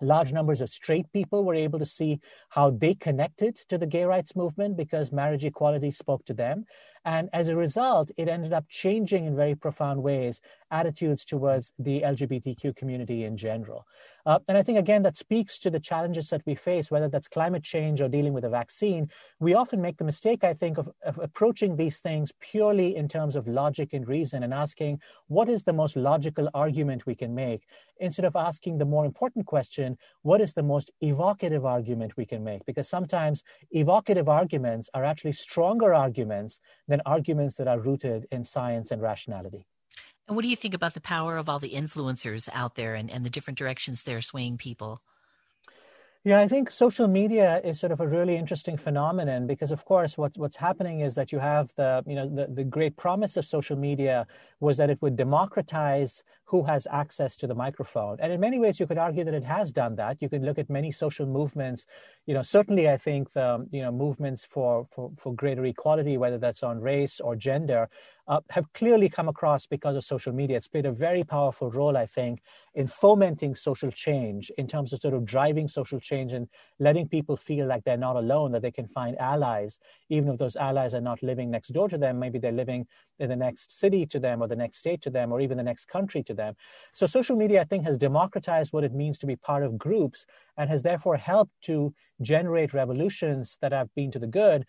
large 0.00 0.32
numbers 0.32 0.60
of 0.60 0.70
straight 0.70 1.10
people 1.12 1.44
were 1.44 1.54
able 1.54 1.78
to 1.78 1.86
see 1.86 2.20
how 2.48 2.70
they 2.70 2.94
connected 2.94 3.56
to 3.68 3.76
the 3.76 3.86
gay 3.86 4.04
rights 4.04 4.34
movement 4.34 4.76
because 4.76 5.12
marriage 5.12 5.44
equality 5.44 5.90
spoke 5.90 6.24
to 6.24 6.34
them. 6.34 6.64
And 7.04 7.30
as 7.32 7.48
a 7.48 7.56
result, 7.56 8.10
it 8.16 8.28
ended 8.28 8.52
up 8.52 8.68
changing 8.68 9.24
in 9.24 9.34
very 9.34 9.54
profound 9.54 10.02
ways 10.02 10.40
attitudes 10.70 11.24
towards 11.24 11.72
the 11.78 12.02
LGBTQ 12.02 12.76
community 12.76 13.24
in 13.24 13.36
general. 13.36 13.86
Uh, 14.26 14.38
and 14.48 14.56
I 14.56 14.62
think, 14.62 14.78
again, 14.78 15.02
that 15.02 15.16
speaks 15.16 15.58
to 15.60 15.70
the 15.70 15.80
challenges 15.80 16.28
that 16.30 16.42
we 16.46 16.54
face, 16.54 16.90
whether 16.90 17.08
that's 17.08 17.26
climate 17.26 17.64
change 17.64 18.00
or 18.00 18.08
dealing 18.08 18.34
with 18.34 18.44
a 18.44 18.50
vaccine. 18.50 19.08
We 19.38 19.54
often 19.54 19.80
make 19.80 19.96
the 19.96 20.04
mistake, 20.04 20.44
I 20.44 20.54
think, 20.54 20.78
of, 20.78 20.90
of 21.02 21.18
approaching 21.18 21.76
these 21.76 22.00
things 22.00 22.32
purely 22.40 22.96
in 22.96 23.08
terms 23.08 23.34
of 23.34 23.48
logic 23.48 23.92
and 23.92 24.06
reason 24.06 24.42
and 24.42 24.52
asking 24.52 25.00
what 25.28 25.48
is 25.48 25.64
the 25.64 25.72
most 25.72 25.96
logical 25.96 26.48
argument 26.54 27.06
we 27.06 27.14
can 27.14 27.34
make 27.34 27.64
instead 27.98 28.24
of 28.24 28.36
asking 28.36 28.78
the 28.78 28.84
more 28.84 29.04
important 29.04 29.46
question 29.46 29.96
what 30.22 30.40
is 30.40 30.54
the 30.54 30.62
most 30.62 30.90
evocative 31.00 31.64
argument 31.64 32.16
we 32.16 32.26
can 32.26 32.44
make? 32.44 32.64
Because 32.66 32.88
sometimes 32.88 33.42
evocative 33.70 34.28
arguments 34.28 34.88
are 34.94 35.04
actually 35.04 35.32
stronger 35.32 35.94
arguments 35.94 36.60
than 36.90 37.00
arguments 37.06 37.56
that 37.56 37.68
are 37.68 37.80
rooted 37.80 38.26
in 38.30 38.44
science 38.44 38.90
and 38.90 39.00
rationality. 39.00 39.66
And 40.28 40.36
what 40.36 40.42
do 40.42 40.48
you 40.48 40.56
think 40.56 40.74
about 40.74 40.94
the 40.94 41.00
power 41.00 41.38
of 41.38 41.48
all 41.48 41.58
the 41.58 41.70
influencers 41.70 42.48
out 42.52 42.74
there 42.74 42.94
and, 42.94 43.10
and 43.10 43.24
the 43.24 43.30
different 43.30 43.58
directions 43.58 44.02
they're 44.02 44.22
swaying 44.22 44.58
people? 44.58 45.00
Yeah, 46.22 46.38
I 46.40 46.48
think 46.48 46.70
social 46.70 47.08
media 47.08 47.62
is 47.64 47.80
sort 47.80 47.92
of 47.92 48.00
a 48.00 48.06
really 48.06 48.36
interesting 48.36 48.76
phenomenon 48.76 49.46
because, 49.46 49.72
of 49.72 49.86
course, 49.86 50.18
what's 50.18 50.36
what's 50.36 50.56
happening 50.56 51.00
is 51.00 51.14
that 51.14 51.32
you 51.32 51.38
have 51.38 51.72
the 51.76 52.04
you 52.06 52.14
know 52.14 52.28
the, 52.28 52.46
the 52.46 52.64
great 52.64 52.98
promise 52.98 53.38
of 53.38 53.46
social 53.46 53.76
media 53.76 54.26
was 54.60 54.76
that 54.76 54.90
it 54.90 55.00
would 55.00 55.16
democratize 55.16 56.22
who 56.50 56.64
has 56.64 56.84
access 56.90 57.36
to 57.36 57.46
the 57.46 57.54
microphone, 57.54 58.16
and 58.20 58.32
in 58.32 58.40
many 58.40 58.58
ways, 58.58 58.80
you 58.80 58.86
could 58.86 58.98
argue 58.98 59.22
that 59.22 59.34
it 59.34 59.44
has 59.44 59.72
done 59.72 59.94
that. 59.94 60.20
You 60.20 60.28
could 60.28 60.42
look 60.42 60.58
at 60.58 60.68
many 60.68 60.90
social 60.90 61.24
movements, 61.24 61.86
you 62.26 62.34
know, 62.34 62.42
certainly 62.42 62.88
I 62.88 62.96
think 62.96 63.32
the 63.32 63.68
you 63.70 63.82
know 63.82 63.92
movements 63.92 64.44
for 64.44 64.86
for 64.90 65.12
for 65.16 65.32
greater 65.32 65.64
equality, 65.64 66.16
whether 66.18 66.38
that's 66.38 66.64
on 66.64 66.80
race 66.80 67.20
or 67.20 67.36
gender, 67.36 67.88
uh, 68.30 68.40
have 68.50 68.72
clearly 68.72 69.08
come 69.08 69.28
across 69.28 69.66
because 69.66 69.96
of 69.96 70.04
social 70.04 70.32
media. 70.32 70.56
It's 70.56 70.68
played 70.68 70.86
a 70.86 70.92
very 70.92 71.24
powerful 71.24 71.70
role, 71.70 71.96
I 71.96 72.06
think, 72.06 72.42
in 72.74 72.86
fomenting 72.86 73.56
social 73.56 73.90
change 73.90 74.50
in 74.56 74.66
terms 74.68 74.92
of 74.92 75.00
sort 75.00 75.14
of 75.14 75.24
driving 75.24 75.66
social 75.66 75.98
change 75.98 76.32
and 76.32 76.48
letting 76.78 77.08
people 77.08 77.36
feel 77.36 77.66
like 77.66 77.82
they're 77.82 77.96
not 77.96 78.16
alone, 78.16 78.52
that 78.52 78.62
they 78.62 78.70
can 78.70 78.86
find 78.86 79.18
allies, 79.18 79.80
even 80.08 80.28
if 80.30 80.38
those 80.38 80.54
allies 80.54 80.94
are 80.94 81.00
not 81.00 81.22
living 81.22 81.50
next 81.50 81.68
door 81.68 81.88
to 81.88 81.98
them. 81.98 82.20
Maybe 82.20 82.38
they're 82.38 82.52
living 82.52 82.86
in 83.18 83.28
the 83.28 83.36
next 83.36 83.78
city 83.78 84.06
to 84.06 84.20
them 84.20 84.42
or 84.42 84.48
the 84.48 84.56
next 84.56 84.78
state 84.78 85.02
to 85.02 85.10
them 85.10 85.32
or 85.32 85.40
even 85.40 85.56
the 85.56 85.64
next 85.64 85.86
country 85.86 86.22
to 86.22 86.34
them. 86.40 86.52
So 86.92 87.06
social 87.06 87.36
media, 87.42 87.60
I 87.60 87.68
think, 87.70 87.82
has 87.84 87.96
democratized 88.08 88.72
what 88.72 88.84
it 88.88 88.94
means 89.02 89.16
to 89.18 89.26
be 89.26 89.36
part 89.36 89.62
of 89.62 89.78
groups 89.86 90.18
and 90.58 90.68
has 90.70 90.82
therefore 90.82 91.16
helped 91.16 91.54
to 91.70 91.76
generate 92.32 92.78
revolutions 92.82 93.44
that 93.62 93.72
have 93.72 93.88
been 93.98 94.10
to 94.12 94.22
the 94.24 94.34
good 94.42 94.60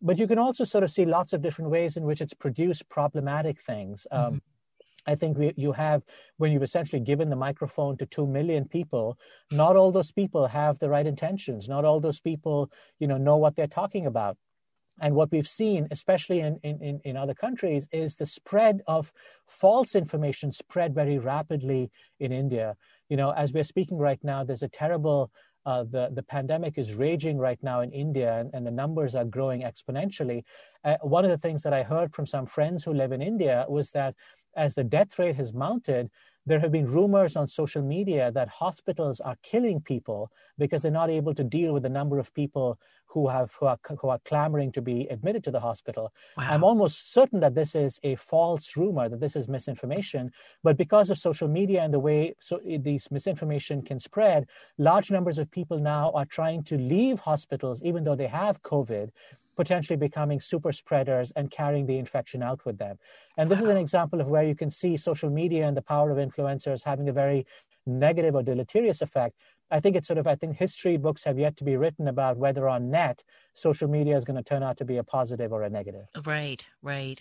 but 0.00 0.18
you 0.18 0.26
can 0.26 0.38
also 0.38 0.64
sort 0.64 0.84
of 0.84 0.90
see 0.90 1.04
lots 1.04 1.32
of 1.32 1.42
different 1.42 1.70
ways 1.70 1.96
in 1.96 2.04
which 2.04 2.20
it's 2.20 2.34
produced 2.34 2.88
problematic 2.88 3.60
things. 3.60 4.06
Um, 4.10 4.20
mm-hmm. 4.20 4.36
I 5.06 5.14
think 5.14 5.38
we, 5.38 5.54
you 5.56 5.72
have, 5.72 6.02
when 6.36 6.52
you've 6.52 6.62
essentially 6.62 7.00
given 7.00 7.30
the 7.30 7.36
microphone 7.36 7.96
to 7.96 8.06
2 8.06 8.26
million 8.26 8.66
people, 8.66 9.16
not 9.50 9.74
all 9.74 9.90
those 9.90 10.12
people 10.12 10.46
have 10.46 10.78
the 10.78 10.90
right 10.90 11.06
intentions. 11.06 11.68
Not 11.68 11.84
all 11.84 11.98
those 11.98 12.20
people, 12.20 12.70
you 12.98 13.06
know, 13.06 13.16
know 13.16 13.36
what 13.36 13.56
they're 13.56 13.66
talking 13.66 14.06
about. 14.06 14.36
And 15.00 15.14
what 15.14 15.30
we've 15.30 15.48
seen, 15.48 15.86
especially 15.90 16.40
in, 16.40 16.58
in, 16.62 17.00
in 17.04 17.16
other 17.16 17.34
countries, 17.34 17.88
is 17.92 18.16
the 18.16 18.26
spread 18.26 18.82
of 18.86 19.12
false 19.46 19.94
information 19.94 20.52
spread 20.52 20.94
very 20.94 21.18
rapidly 21.18 21.90
in 22.20 22.32
India. 22.32 22.76
You 23.08 23.16
know, 23.16 23.30
as 23.30 23.52
we're 23.52 23.64
speaking 23.64 23.98
right 23.98 24.22
now, 24.22 24.44
there's 24.44 24.62
a 24.62 24.68
terrible 24.68 25.30
uh, 25.66 25.84
the, 25.84 26.08
the 26.14 26.22
pandemic 26.22 26.78
is 26.78 26.94
raging 26.94 27.36
right 27.36 27.58
now 27.62 27.80
in 27.82 27.92
India 27.92 28.38
and, 28.38 28.50
and 28.54 28.66
the 28.66 28.70
numbers 28.70 29.14
are 29.14 29.26
growing 29.26 29.62
exponentially. 29.62 30.42
Uh, 30.82 30.96
one 31.02 31.26
of 31.26 31.30
the 31.30 31.36
things 31.36 31.62
that 31.62 31.74
I 31.74 31.82
heard 31.82 32.14
from 32.14 32.26
some 32.26 32.46
friends 32.46 32.84
who 32.84 32.94
live 32.94 33.12
in 33.12 33.20
India 33.20 33.66
was 33.68 33.90
that 33.90 34.14
as 34.56 34.74
the 34.74 34.84
death 34.84 35.18
rate 35.18 35.36
has 35.36 35.52
mounted, 35.52 36.10
there 36.46 36.58
have 36.58 36.72
been 36.72 36.90
rumors 36.90 37.36
on 37.36 37.46
social 37.46 37.82
media 37.82 38.32
that 38.32 38.48
hospitals 38.48 39.20
are 39.20 39.36
killing 39.42 39.80
people 39.82 40.30
because 40.56 40.80
they're 40.80 40.90
not 40.90 41.10
able 41.10 41.34
to 41.34 41.44
deal 41.44 41.74
with 41.74 41.82
the 41.82 41.90
number 41.90 42.18
of 42.18 42.32
people 42.32 42.78
who 43.08 43.28
have 43.28 43.54
who 43.58 43.66
are, 43.66 43.78
who 44.00 44.08
are 44.08 44.20
clamoring 44.24 44.70
to 44.72 44.82
be 44.82 45.06
admitted 45.08 45.42
to 45.44 45.50
the 45.50 45.60
hospital. 45.60 46.12
Wow. 46.36 46.48
I'm 46.50 46.64
almost 46.64 47.12
certain 47.12 47.40
that 47.40 47.54
this 47.54 47.74
is 47.74 47.98
a 48.02 48.14
false 48.16 48.76
rumor, 48.76 49.08
that 49.08 49.20
this 49.20 49.36
is 49.36 49.48
misinformation. 49.48 50.30
But 50.62 50.76
because 50.76 51.10
of 51.10 51.18
social 51.18 51.48
media 51.48 51.82
and 51.82 51.92
the 51.92 51.98
way 51.98 52.34
so 52.40 52.60
these 52.64 53.10
misinformation 53.10 53.82
can 53.82 53.98
spread, 53.98 54.46
large 54.76 55.10
numbers 55.10 55.38
of 55.38 55.50
people 55.50 55.78
now 55.78 56.12
are 56.14 56.26
trying 56.26 56.62
to 56.64 56.76
leave 56.76 57.20
hospitals 57.20 57.82
even 57.82 58.04
though 58.04 58.16
they 58.16 58.26
have 58.26 58.62
COVID 58.62 59.10
potentially 59.56 59.96
becoming 59.96 60.38
super 60.38 60.70
spreaders 60.70 61.32
and 61.34 61.50
carrying 61.50 61.84
the 61.84 61.98
infection 61.98 62.44
out 62.44 62.64
with 62.64 62.78
them. 62.78 62.96
And 63.36 63.50
this 63.50 63.60
is 63.60 63.68
an 63.68 63.76
example 63.76 64.20
of 64.20 64.28
where 64.28 64.44
you 64.44 64.54
can 64.54 64.70
see 64.70 64.96
social 64.96 65.30
media 65.30 65.66
and 65.66 65.76
the 65.76 65.82
power 65.82 66.12
of 66.12 66.18
influencers 66.18 66.84
having 66.84 67.08
a 67.08 67.12
very 67.12 67.44
negative 67.84 68.36
or 68.36 68.42
deleterious 68.42 69.02
effect. 69.02 69.34
I 69.70 69.80
think 69.80 69.96
it's 69.96 70.08
sort 70.08 70.18
of, 70.18 70.26
I 70.26 70.34
think 70.34 70.56
history 70.56 70.96
books 70.96 71.24
have 71.24 71.38
yet 71.38 71.56
to 71.58 71.64
be 71.64 71.76
written 71.76 72.08
about 72.08 72.36
whether 72.36 72.68
on 72.68 72.90
net 72.90 73.22
social 73.54 73.88
media 73.88 74.16
is 74.16 74.24
going 74.24 74.36
to 74.36 74.42
turn 74.42 74.62
out 74.62 74.78
to 74.78 74.84
be 74.84 74.96
a 74.96 75.04
positive 75.04 75.52
or 75.52 75.62
a 75.62 75.70
negative. 75.70 76.06
Right, 76.24 76.64
right. 76.82 77.20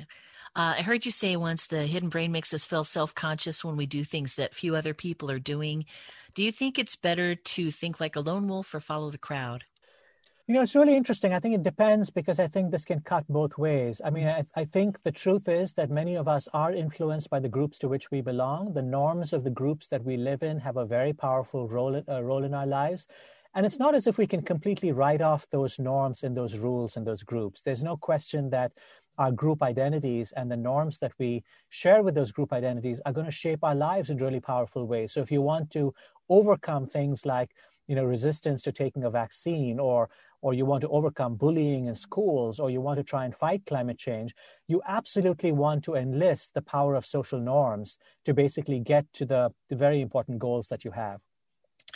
Uh, 0.56 0.76
I 0.78 0.82
heard 0.82 1.06
you 1.06 1.12
say 1.12 1.36
once 1.36 1.68
the 1.68 1.84
hidden 1.84 2.10
brain 2.10 2.32
makes 2.32 2.54
us 2.54 2.66
feel 2.66 2.84
self 2.84 3.14
conscious 3.14 3.64
when 3.64 3.76
we 3.76 3.86
do 3.86 4.04
things 4.04 4.36
that 4.36 4.56
few 4.56 4.76
other 4.76 4.94
people 4.94 5.30
are 5.30 5.40
doing. 5.40 5.86
Do 6.34 6.44
you 6.44 6.52
think 6.52 6.80
it's 6.80 6.96
better 6.96 7.36
to 7.36 7.72
think 7.72 8.00
like 8.00 8.16
a 8.16 8.22
lone 8.22 8.48
wolf 8.48 8.74
or 8.74 8.80
follow 8.80 9.10
the 9.10 9.18
crowd? 9.18 9.66
You 10.50 10.54
know, 10.54 10.62
it's 10.62 10.76
really 10.76 10.96
interesting. 10.96 11.34
I 11.34 11.40
think 11.40 11.56
it 11.56 11.64
depends 11.64 12.10
because 12.10 12.40
I 12.40 12.48
think 12.48 12.72
this 12.72 12.86
can 12.86 13.02
cut 13.02 13.26
both 13.28 13.58
ways. 13.58 14.00
I 14.06 14.10
mean, 14.10 14.28
I, 14.30 14.46
I, 14.56 14.64
think 14.64 15.04
the 15.04 15.12
truth 15.12 15.50
is 15.50 15.74
that 15.74 15.90
many 15.90 16.16
of 16.16 16.30
us 16.30 16.48
are 16.54 16.72
influenced 16.72 17.30
by 17.30 17.42
the 17.42 17.50
groups 17.50 17.78
to 17.80 17.90
which 17.90 18.12
we 18.12 18.22
belong. 18.22 18.74
The 18.74 18.82
norms 18.82 19.34
of 19.34 19.44
the 19.44 19.50
groups 19.50 19.90
that 19.90 20.06
we 20.06 20.16
live 20.16 20.44
in 20.44 20.58
have 20.60 20.78
a 20.78 20.86
very 20.86 21.12
powerful 21.12 21.68
role, 21.68 22.02
uh, 22.08 22.24
role 22.24 22.46
in 22.46 22.54
our 22.54 22.66
lives. 22.66 23.08
And 23.56 23.66
it's 23.66 23.78
not 23.78 23.94
as 23.94 24.08
if 24.08 24.18
we 24.18 24.26
can 24.26 24.42
completely 24.42 24.94
write 24.94 25.22
off 25.22 25.50
those 25.50 25.80
norms 25.80 26.24
and 26.24 26.38
those 26.38 26.58
rules 26.58 26.96
and 26.96 27.06
those 27.06 27.24
groups. 27.24 27.62
There's 27.62 27.84
no 27.84 27.98
question 27.98 28.50
that 28.52 28.72
our 29.18 29.34
group 29.34 29.62
identities 29.62 30.32
and 30.32 30.50
the 30.50 30.56
norms 30.56 31.00
that 31.00 31.12
we 31.20 31.44
share 31.68 32.04
with 32.04 32.16
those 32.16 32.32
group 32.32 32.54
identities 32.54 33.02
are 33.06 33.12
going 33.12 33.26
to 33.26 33.32
shape 33.34 33.66
our 33.66 33.76
lives 33.76 34.10
in 34.10 34.18
really 34.18 34.40
powerful 34.40 34.86
ways. 34.86 35.12
So 35.12 35.20
if 35.20 35.30
you 35.30 35.42
want 35.42 35.72
to 35.72 35.94
overcome 36.30 36.86
things 36.86 37.26
like 37.26 37.52
you 37.88 37.96
know 37.96 38.04
resistance 38.04 38.62
to 38.64 38.72
taking 38.72 39.04
a 39.04 39.10
vaccine 39.10 39.80
or 39.80 40.10
or 40.42 40.54
you 40.54 40.66
want 40.66 40.82
to 40.82 40.90
overcome 40.90 41.36
bullying 41.36 41.88
in 41.88 41.96
schools, 41.96 42.60
or 42.60 42.70
you 42.70 42.82
want 42.82 42.98
to 42.98 43.04
try 43.04 43.26
and 43.26 43.36
fight 43.36 43.64
climate 43.66 43.98
change, 43.98 44.34
you 44.68 44.82
absolutely 44.88 45.52
want 45.52 45.84
to 45.84 45.96
enlist 45.96 46.54
the 46.54 46.62
power 46.62 46.96
of 46.96 47.06
social 47.06 47.40
norms 47.40 47.98
to 48.26 48.34
basically 48.34 48.80
get 48.80 49.06
to 49.14 49.26
the, 49.26 49.52
the 49.70 49.76
very 49.76 50.02
important 50.02 50.40
goals 50.40 50.68
that 50.68 50.86
you 50.86 50.92
have. 50.92 51.20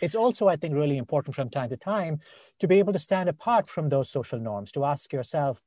It's 0.02 0.16
also, 0.16 0.48
I 0.48 0.56
think, 0.56 0.74
really 0.74 0.98
important 0.98 1.36
from 1.36 1.50
time 1.50 1.70
to 1.70 1.78
time 1.78 2.20
to 2.60 2.68
be 2.68 2.80
able 2.80 2.94
to 2.94 3.00
stand 3.00 3.30
apart 3.30 3.68
from 3.68 3.90
those 3.90 4.10
social 4.10 4.40
norms, 4.40 4.72
to 4.72 4.86
ask 4.86 5.14
yourself, 5.14 5.62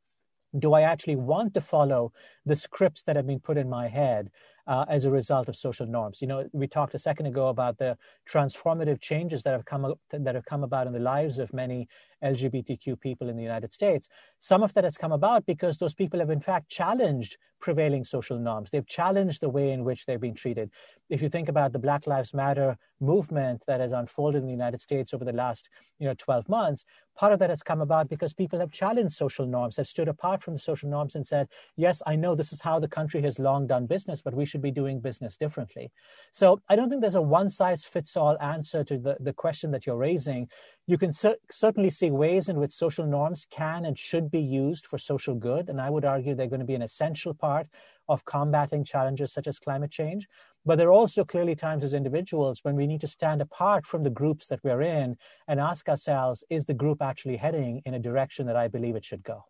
do 0.59 0.73
I 0.73 0.83
actually 0.83 1.17
want 1.17 1.55
to 1.55 1.61
follow 1.61 2.13
the 2.47 2.57
scripts 2.57 3.03
that 3.03 3.17
have 3.17 3.27
been 3.27 3.41
put 3.41 3.59
in 3.59 3.69
my 3.69 3.89
head 3.89 4.31
uh, 4.67 4.85
as 4.89 5.05
a 5.05 5.11
result 5.11 5.49
of 5.49 5.57
social 5.57 5.87
norms? 5.87 6.21
You 6.21 6.29
know, 6.29 6.49
we 6.53 6.67
talked 6.67 6.95
a 6.95 6.99
second 6.99 7.27
ago 7.27 7.49
about 7.49 7.79
the 7.79 7.97
transformative 8.31 9.01
changes 9.01 9.43
that 9.43 9.53
have 9.53 9.65
come 9.65 9.95
that 10.11 10.35
have 10.35 10.45
come 10.45 10.63
about 10.63 10.87
in 10.87 10.93
the 10.93 11.01
lives 11.01 11.39
of 11.39 11.53
many 11.53 11.89
LGBTQ 12.25 13.01
people 13.01 13.29
in 13.29 13.37
the 13.37 13.43
United 13.43 13.73
States. 13.73 14.09
Some 14.41 14.63
of 14.63 14.73
that 14.75 14.85
has 14.85 14.97
come 14.97 15.13
about 15.13 15.47
because 15.47 15.79
those 15.79 15.95
people 15.95 16.21
have 16.21 16.31
in 16.31 16.41
fact 16.41 16.69
challenged 16.69 17.37
prevailing 17.61 18.05
social 18.05 18.39
norms. 18.39 18.71
They've 18.71 18.87
challenged 18.87 19.41
the 19.41 19.49
way 19.49 19.71
in 19.71 19.85
which 19.85 20.05
they've 20.05 20.21
been 20.21 20.35
treated. 20.35 20.71
If 21.09 21.23
you 21.23 21.31
think 21.31 21.49
about 21.49 21.73
the 21.73 21.79
Black 21.79 22.07
Lives 22.07 22.35
Matter 22.35 22.77
movement 23.01 23.63
that 23.67 23.81
has 23.81 23.93
unfolded 23.93 24.43
in 24.43 24.47
the 24.47 24.53
United 24.53 24.83
States 24.83 25.15
over 25.15 25.25
the 25.25 25.33
last, 25.33 25.71
you 25.99 26.07
know, 26.07 26.15
12 26.19 26.47
months, 26.49 26.85
part 27.17 27.33
of 27.33 27.39
that 27.39 27.49
has 27.49 27.63
come 27.63 27.81
about 27.81 28.11
because 28.11 28.35
people 28.35 28.59
have 28.59 28.71
challenged 28.71 29.15
social 29.15 29.47
norms, 29.47 29.79
have 29.79 29.89
stood 29.89 30.09
apart 30.09 30.43
from 30.43 30.53
the 30.53 30.61
social 30.61 30.91
norms 30.91 31.15
and 31.15 31.27
said, 31.27 31.49
yes, 31.77 32.03
I 32.07 32.17
know 32.17 32.35
this 32.35 32.53
is 32.53 32.61
how 32.61 32.79
the 32.79 32.89
country 32.89 33.23
has 33.23 33.39
long 33.39 33.67
done 33.67 33.87
business, 33.87 34.21
but 34.21 34.35
we 34.35 34.45
should 34.45 34.63
be 34.63 34.71
doing 34.71 35.01
business 35.01 35.39
differently. 35.39 35.91
So 36.33 36.61
I 36.69 36.77
don't 36.77 36.91
think 36.91 37.01
there's 37.01 37.15
a 37.15 37.23
one 37.23 37.49
size 37.49 37.85
fits 37.85 38.15
all 38.15 38.37
answer 38.43 38.85
to 38.85 38.99
the, 38.99 39.17
the 39.21 39.33
question 39.33 39.71
that 39.71 39.87
you're 39.87 39.97
raising. 39.97 40.49
You 40.87 40.99
can 40.99 41.13
cer- 41.13 41.39
certainly 41.51 41.91
see 41.91 42.11
ways 42.11 42.49
in 42.49 42.59
which 42.59 42.73
social 42.73 43.07
norms 43.07 43.47
can 43.51 43.87
and 43.87 43.99
should 43.99 44.31
be 44.31 44.41
used 44.41 44.87
for 44.87 44.99
social 44.99 45.35
good. 45.35 45.71
And 45.71 45.81
I 45.81 45.89
would 45.89 46.05
argue 46.05 46.35
they're 46.35 46.47
going 46.47 46.61
to 46.61 46.67
be 46.67 46.75
an 46.75 46.83
essential 46.83 47.33
part 47.33 47.69
of 48.09 48.25
combating 48.27 48.85
challenges 48.85 49.33
such 49.33 49.47
as 49.47 49.59
climate 49.59 49.91
change. 49.91 50.29
But 50.67 50.77
there 50.77 50.89
are 50.89 50.93
also 50.93 51.25
clearly 51.25 51.55
times 51.55 51.85
as 51.85 51.95
individuals 51.95 52.61
when 52.63 52.77
we 52.77 52.87
need 52.87 53.01
to 53.01 53.09
stand 53.09 53.41
apart 53.41 53.87
from 53.87 54.03
the 54.03 54.11
groups 54.11 54.49
that 54.49 54.61
we're 54.63 54.83
in 54.83 55.17
and 55.49 55.59
ask 55.59 55.89
ourselves, 55.89 56.45
is 56.51 56.67
the 56.67 56.75
group 56.75 57.01
actually 57.01 57.37
heading 57.37 57.81
in 57.87 57.95
a 57.95 57.99
direction 57.99 58.47
that 58.47 58.57
I 58.57 58.69
believe 58.69 58.97
it 58.97 59.05
should 59.05 59.25
go? 59.25 59.45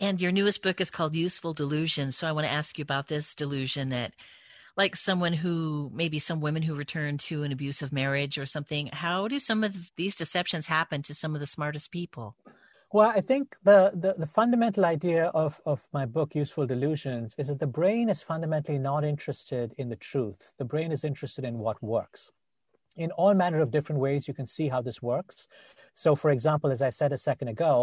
And 0.00 0.20
your 0.20 0.32
newest 0.32 0.62
book 0.62 0.80
is 0.80 0.90
called 0.90 1.14
Useful 1.14 1.52
Delusion. 1.52 2.10
So 2.10 2.26
I 2.26 2.32
want 2.32 2.46
to 2.46 2.52
ask 2.52 2.78
you 2.78 2.82
about 2.82 3.08
this 3.08 3.34
delusion 3.34 3.90
that 3.90 4.14
like 4.80 4.96
someone 4.96 5.34
who 5.34 5.90
maybe 5.92 6.18
some 6.18 6.40
women 6.40 6.62
who 6.62 6.74
return 6.74 7.18
to 7.18 7.42
an 7.42 7.52
abusive 7.52 7.92
marriage 7.92 8.38
or 8.38 8.46
something 8.46 8.88
how 9.06 9.28
do 9.28 9.38
some 9.38 9.62
of 9.62 9.72
these 10.00 10.16
deceptions 10.16 10.66
happen 10.66 11.02
to 11.02 11.14
some 11.14 11.34
of 11.34 11.40
the 11.40 11.52
smartest 11.56 11.88
people 11.98 12.28
Well, 12.96 13.12
I 13.18 13.22
think 13.30 13.44
the, 13.70 13.80
the, 14.04 14.12
the, 14.22 14.30
fundamental 14.38 14.84
idea 14.96 15.24
of, 15.42 15.60
of 15.72 15.78
my 15.98 16.06
book, 16.16 16.34
Useful 16.34 16.66
Delusions, 16.66 17.28
is 17.40 17.46
that 17.48 17.60
the 17.60 17.74
brain 17.80 18.06
is 18.14 18.20
fundamentally 18.32 18.80
not 18.90 19.02
interested 19.04 19.66
in 19.80 19.86
the 19.92 20.00
truth. 20.10 20.40
The 20.58 20.70
brain 20.72 20.90
is 20.96 21.04
interested 21.10 21.44
in 21.50 21.54
what 21.64 21.78
works. 21.96 22.22
In 22.96 23.10
all 23.12 23.34
manner 23.42 23.60
of 23.62 23.70
different 23.70 24.00
ways, 24.06 24.26
you 24.28 24.34
can 24.34 24.48
see 24.56 24.68
how 24.74 24.82
this 24.82 25.00
works. 25.12 25.40
So, 26.04 26.16
for 26.16 26.30
example, 26.36 26.72
as 26.72 26.82
I 26.82 26.90
said 26.90 27.12
a 27.12 27.24
second 27.28 27.48
ago, 27.56 27.74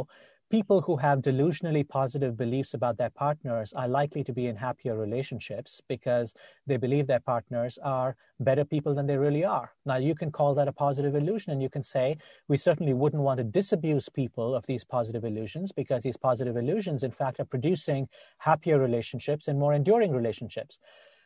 people 0.50 0.80
who 0.80 0.96
have 0.96 1.20
delusionally 1.20 1.88
positive 1.88 2.38
beliefs 2.38 2.74
about 2.74 2.98
their 2.98 3.10
partners 3.10 3.74
are 3.74 3.88
likely 3.88 4.24
to 4.24 4.32
be 4.32 4.48
in 4.48 4.56
happier 4.56 4.98
relationships 4.98 5.82
because 5.90 6.34
they 6.66 6.78
believe 6.78 7.06
their 7.06 7.20
partners 7.20 7.78
are 7.84 8.16
better 8.40 8.64
people 8.64 8.96
than 8.96 9.06
they 9.06 9.18
really 9.18 9.44
are. 9.44 9.74
Now, 9.86 9.98
you 9.98 10.16
can 10.16 10.32
call 10.32 10.56
that 10.56 10.68
a 10.68 10.72
positive 10.72 11.16
illusion, 11.16 11.52
and 11.52 11.62
you 11.62 11.70
can 11.70 11.84
say, 11.84 12.18
we 12.48 12.58
certainly 12.58 12.94
wouldn't 12.94 13.24
want 13.24 13.40
to 13.40 13.44
disabuse 13.44 14.08
people 14.08 14.56
of 14.56 14.66
these 14.68 14.86
positive 14.86 15.26
illusions 15.26 15.72
because 15.72 16.04
these 16.04 16.18
positive 16.18 16.56
illusions, 16.56 17.04
in 17.04 17.12
fact, 17.12 17.40
are 17.40 17.46
producing 17.46 18.08
happier 18.38 18.80
relationships 18.80 19.48
and 19.48 19.60
more 19.60 19.74
enduring 19.74 20.14
relationships. 20.14 20.80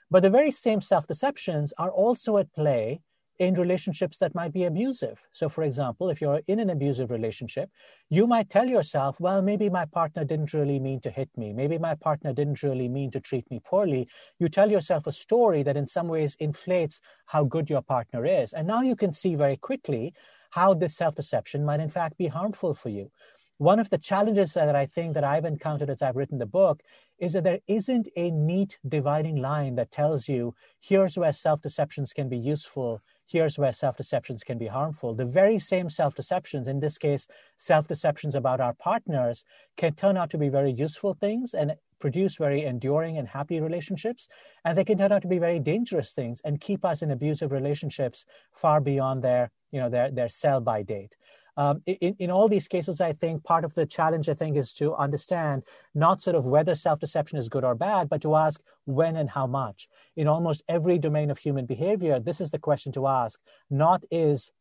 But 0.09 0.23
the 0.23 0.29
very 0.29 0.51
same 0.51 0.81
self 0.81 1.05
deceptions 1.05 1.73
are 1.77 1.91
also 1.91 2.37
at 2.37 2.53
play 2.53 3.01
in 3.41 3.55
relationships 3.55 4.17
that 4.19 4.35
might 4.35 4.53
be 4.53 4.65
abusive. 4.65 5.19
So, 5.31 5.49
for 5.49 5.63
example, 5.63 6.11
if 6.11 6.21
you're 6.21 6.41
in 6.47 6.59
an 6.59 6.69
abusive 6.69 7.09
relationship, 7.09 7.71
you 8.07 8.27
might 8.27 8.51
tell 8.51 8.67
yourself, 8.67 9.19
well, 9.19 9.41
maybe 9.41 9.67
my 9.67 9.85
partner 9.85 10.23
didn't 10.23 10.53
really 10.53 10.79
mean 10.79 10.99
to 11.01 11.09
hit 11.09 11.27
me. 11.35 11.51
Maybe 11.51 11.79
my 11.79 11.95
partner 11.95 12.33
didn't 12.33 12.61
really 12.61 12.87
mean 12.87 13.09
to 13.09 13.19
treat 13.19 13.49
me 13.49 13.59
poorly. 13.65 14.07
You 14.37 14.47
tell 14.47 14.69
yourself 14.69 15.07
a 15.07 15.11
story 15.11 15.63
that 15.63 15.75
in 15.75 15.87
some 15.87 16.07
ways 16.07 16.37
inflates 16.39 17.01
how 17.25 17.43
good 17.43 17.67
your 17.67 17.81
partner 17.81 18.27
is. 18.27 18.53
And 18.53 18.67
now 18.67 18.83
you 18.83 18.95
can 18.95 19.11
see 19.11 19.33
very 19.33 19.57
quickly 19.57 20.13
how 20.51 20.75
this 20.75 20.95
self 20.95 21.15
deception 21.15 21.65
might, 21.65 21.79
in 21.79 21.89
fact, 21.89 22.19
be 22.19 22.27
harmful 22.27 22.75
for 22.75 22.89
you. 22.89 23.09
One 23.57 23.79
of 23.79 23.89
the 23.89 23.97
challenges 23.97 24.53
that 24.53 24.75
I 24.75 24.85
think 24.85 25.15
that 25.15 25.23
I've 25.23 25.45
encountered 25.45 25.89
as 25.89 26.03
I've 26.03 26.15
written 26.15 26.37
the 26.37 26.45
book 26.45 26.83
is 27.17 27.33
that 27.33 27.43
there 27.43 27.59
isn't 27.67 28.07
a 28.15 28.29
neat 28.29 28.77
dividing 28.87 29.37
line 29.37 29.75
that 29.75 29.91
tells 29.91 30.27
you 30.27 30.53
here's 30.79 31.17
where 31.17 31.33
self 31.33 31.61
deceptions 31.61 32.13
can 32.13 32.29
be 32.29 32.37
useful 32.37 33.01
here's 33.31 33.57
where 33.57 33.73
self 33.73 33.95
deceptions 33.97 34.43
can 34.43 34.57
be 34.57 34.67
harmful. 34.67 35.13
The 35.15 35.25
very 35.25 35.59
same 35.59 35.89
self 35.89 36.15
deceptions, 36.15 36.67
in 36.67 36.79
this 36.79 36.97
case, 36.97 37.27
self 37.57 37.87
deceptions 37.87 38.35
about 38.35 38.59
our 38.59 38.73
partners, 38.73 39.43
can 39.77 39.93
turn 39.93 40.17
out 40.17 40.29
to 40.31 40.37
be 40.37 40.49
very 40.49 40.71
useful 40.71 41.13
things 41.13 41.53
and 41.53 41.75
produce 41.99 42.35
very 42.35 42.63
enduring 42.63 43.17
and 43.17 43.27
happy 43.27 43.61
relationships. 43.61 44.27
And 44.65 44.77
they 44.77 44.83
can 44.83 44.97
turn 44.97 45.11
out 45.11 45.21
to 45.21 45.27
be 45.27 45.39
very 45.39 45.59
dangerous 45.59 46.13
things 46.13 46.41
and 46.43 46.59
keep 46.59 46.83
us 46.83 47.01
in 47.01 47.11
abusive 47.11 47.51
relationships 47.51 48.25
far 48.51 48.81
beyond 48.81 49.23
their, 49.23 49.51
you 49.71 49.79
know, 49.79 49.89
their, 49.89 50.11
their 50.11 50.29
sell 50.29 50.59
by 50.59 50.81
date. 50.83 51.15
Um, 51.57 51.81
in, 51.85 52.15
in 52.17 52.31
all 52.31 52.47
these 52.47 52.67
cases, 52.67 53.01
I 53.01 53.13
think 53.13 53.43
part 53.43 53.65
of 53.65 53.73
the 53.73 53.85
challenge, 53.85 54.29
I 54.29 54.33
think, 54.33 54.57
is 54.57 54.73
to 54.73 54.95
understand 54.95 55.63
not 55.93 56.21
sort 56.21 56.35
of 56.35 56.45
whether 56.45 56.75
self 56.75 56.99
deception 56.99 57.37
is 57.37 57.49
good 57.49 57.63
or 57.63 57.75
bad, 57.75 58.09
but 58.09 58.21
to 58.21 58.35
ask 58.35 58.61
when 58.85 59.15
and 59.15 59.29
how 59.29 59.47
much. 59.47 59.87
In 60.15 60.27
almost 60.27 60.63
every 60.69 60.97
domain 60.97 61.29
of 61.29 61.37
human 61.37 61.65
behavior, 61.65 62.19
this 62.19 62.41
is 62.41 62.51
the 62.51 62.59
question 62.59 62.91
to 62.93 63.07
ask 63.07 63.39
not 63.69 64.03
is 64.11 64.51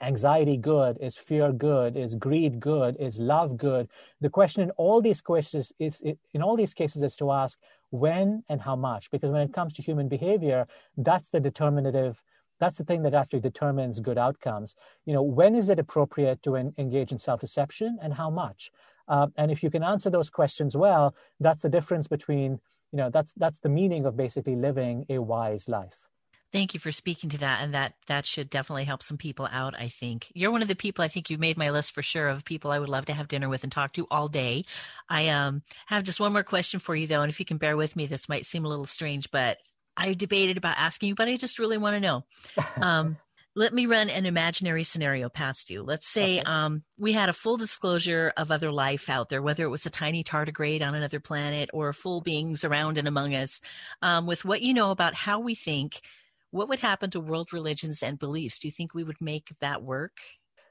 anxiety 0.00 0.56
good 0.56 0.98
is 1.00 1.16
fear 1.16 1.52
good 1.52 1.96
is 1.96 2.14
greed 2.16 2.58
good 2.58 2.96
is 2.98 3.20
love 3.20 3.56
good 3.56 3.88
the 4.20 4.28
question 4.28 4.62
in 4.62 4.70
all 4.72 5.00
these 5.00 5.20
questions 5.20 5.72
is 5.78 6.02
in 6.34 6.42
all 6.42 6.56
these 6.56 6.74
cases 6.74 7.02
is 7.02 7.16
to 7.16 7.30
ask 7.30 7.58
when 7.90 8.42
and 8.48 8.60
how 8.60 8.74
much 8.74 9.10
because 9.10 9.30
when 9.30 9.42
it 9.42 9.52
comes 9.52 9.72
to 9.72 9.82
human 9.82 10.08
behavior 10.08 10.66
that's 10.96 11.30
the 11.30 11.38
determinative 11.38 12.22
that's 12.62 12.78
the 12.78 12.84
thing 12.84 13.02
that 13.02 13.12
actually 13.20 13.40
determines 13.40 13.98
good 14.08 14.18
outcomes. 14.26 14.76
You 15.04 15.14
know, 15.14 15.24
when 15.38 15.56
is 15.56 15.68
it 15.68 15.80
appropriate 15.80 16.38
to 16.44 16.54
en- 16.54 16.74
engage 16.78 17.10
in 17.10 17.18
self-deception 17.18 17.98
and 18.00 18.14
how 18.14 18.30
much? 18.30 18.70
Uh, 19.08 19.26
and 19.36 19.50
if 19.50 19.64
you 19.64 19.70
can 19.74 19.82
answer 19.82 20.10
those 20.10 20.30
questions 20.30 20.76
well, 20.76 21.06
that's 21.40 21.62
the 21.62 21.68
difference 21.68 22.06
between, 22.06 22.60
you 22.92 22.98
know, 23.00 23.10
that's 23.10 23.32
that's 23.36 23.58
the 23.58 23.68
meaning 23.80 24.06
of 24.06 24.16
basically 24.16 24.54
living 24.54 25.04
a 25.08 25.18
wise 25.18 25.68
life. 25.68 25.98
Thank 26.52 26.74
you 26.74 26.80
for 26.80 26.92
speaking 26.92 27.30
to 27.30 27.38
that, 27.38 27.58
and 27.62 27.74
that 27.74 27.94
that 28.06 28.26
should 28.26 28.48
definitely 28.48 28.84
help 28.84 29.02
some 29.02 29.16
people 29.16 29.48
out. 29.50 29.74
I 29.86 29.88
think 29.88 30.30
you're 30.34 30.52
one 30.52 30.62
of 30.62 30.68
the 30.68 30.76
people 30.76 31.02
I 31.02 31.08
think 31.08 31.30
you've 31.30 31.40
made 31.40 31.56
my 31.56 31.70
list 31.70 31.92
for 31.92 32.02
sure 32.02 32.28
of 32.28 32.44
people 32.44 32.70
I 32.70 32.78
would 32.78 32.90
love 32.90 33.06
to 33.06 33.14
have 33.14 33.26
dinner 33.26 33.48
with 33.48 33.64
and 33.64 33.72
talk 33.72 33.92
to 33.94 34.06
all 34.08 34.28
day. 34.28 34.62
I 35.08 35.28
um 35.28 35.62
have 35.86 36.04
just 36.04 36.20
one 36.20 36.32
more 36.32 36.44
question 36.44 36.78
for 36.78 36.94
you 36.94 37.06
though, 37.08 37.22
and 37.22 37.30
if 37.30 37.40
you 37.40 37.46
can 37.46 37.56
bear 37.56 37.76
with 37.76 37.96
me, 37.96 38.06
this 38.06 38.28
might 38.28 38.46
seem 38.46 38.64
a 38.64 38.68
little 38.68 38.84
strange, 38.84 39.30
but 39.32 39.58
I 39.96 40.14
debated 40.14 40.56
about 40.56 40.78
asking 40.78 41.10
you, 41.10 41.14
but 41.14 41.28
I 41.28 41.36
just 41.36 41.58
really 41.58 41.78
want 41.78 41.96
to 41.96 42.00
know. 42.00 42.24
Um, 42.82 43.16
let 43.54 43.74
me 43.74 43.86
run 43.86 44.08
an 44.08 44.24
imaginary 44.24 44.82
scenario 44.82 45.28
past 45.28 45.68
you. 45.68 45.82
Let's 45.82 46.08
say 46.08 46.40
okay. 46.40 46.44
um, 46.46 46.82
we 46.98 47.12
had 47.12 47.28
a 47.28 47.34
full 47.34 47.58
disclosure 47.58 48.32
of 48.36 48.50
other 48.50 48.72
life 48.72 49.10
out 49.10 49.28
there, 49.28 49.42
whether 49.42 49.64
it 49.64 49.68
was 49.68 49.84
a 49.84 49.90
tiny 49.90 50.24
tardigrade 50.24 50.82
on 50.82 50.94
another 50.94 51.20
planet 51.20 51.68
or 51.72 51.92
full 51.92 52.22
beings 52.22 52.64
around 52.64 52.96
and 52.96 53.06
among 53.06 53.34
us. 53.34 53.60
Um, 54.00 54.26
with 54.26 54.44
what 54.44 54.62
you 54.62 54.72
know 54.72 54.90
about 54.90 55.14
how 55.14 55.38
we 55.38 55.54
think, 55.54 56.00
what 56.50 56.68
would 56.68 56.80
happen 56.80 57.10
to 57.10 57.20
world 57.20 57.52
religions 57.52 58.02
and 58.02 58.18
beliefs? 58.18 58.58
Do 58.58 58.68
you 58.68 58.72
think 58.72 58.94
we 58.94 59.04
would 59.04 59.20
make 59.20 59.52
that 59.60 59.82
work? 59.82 60.18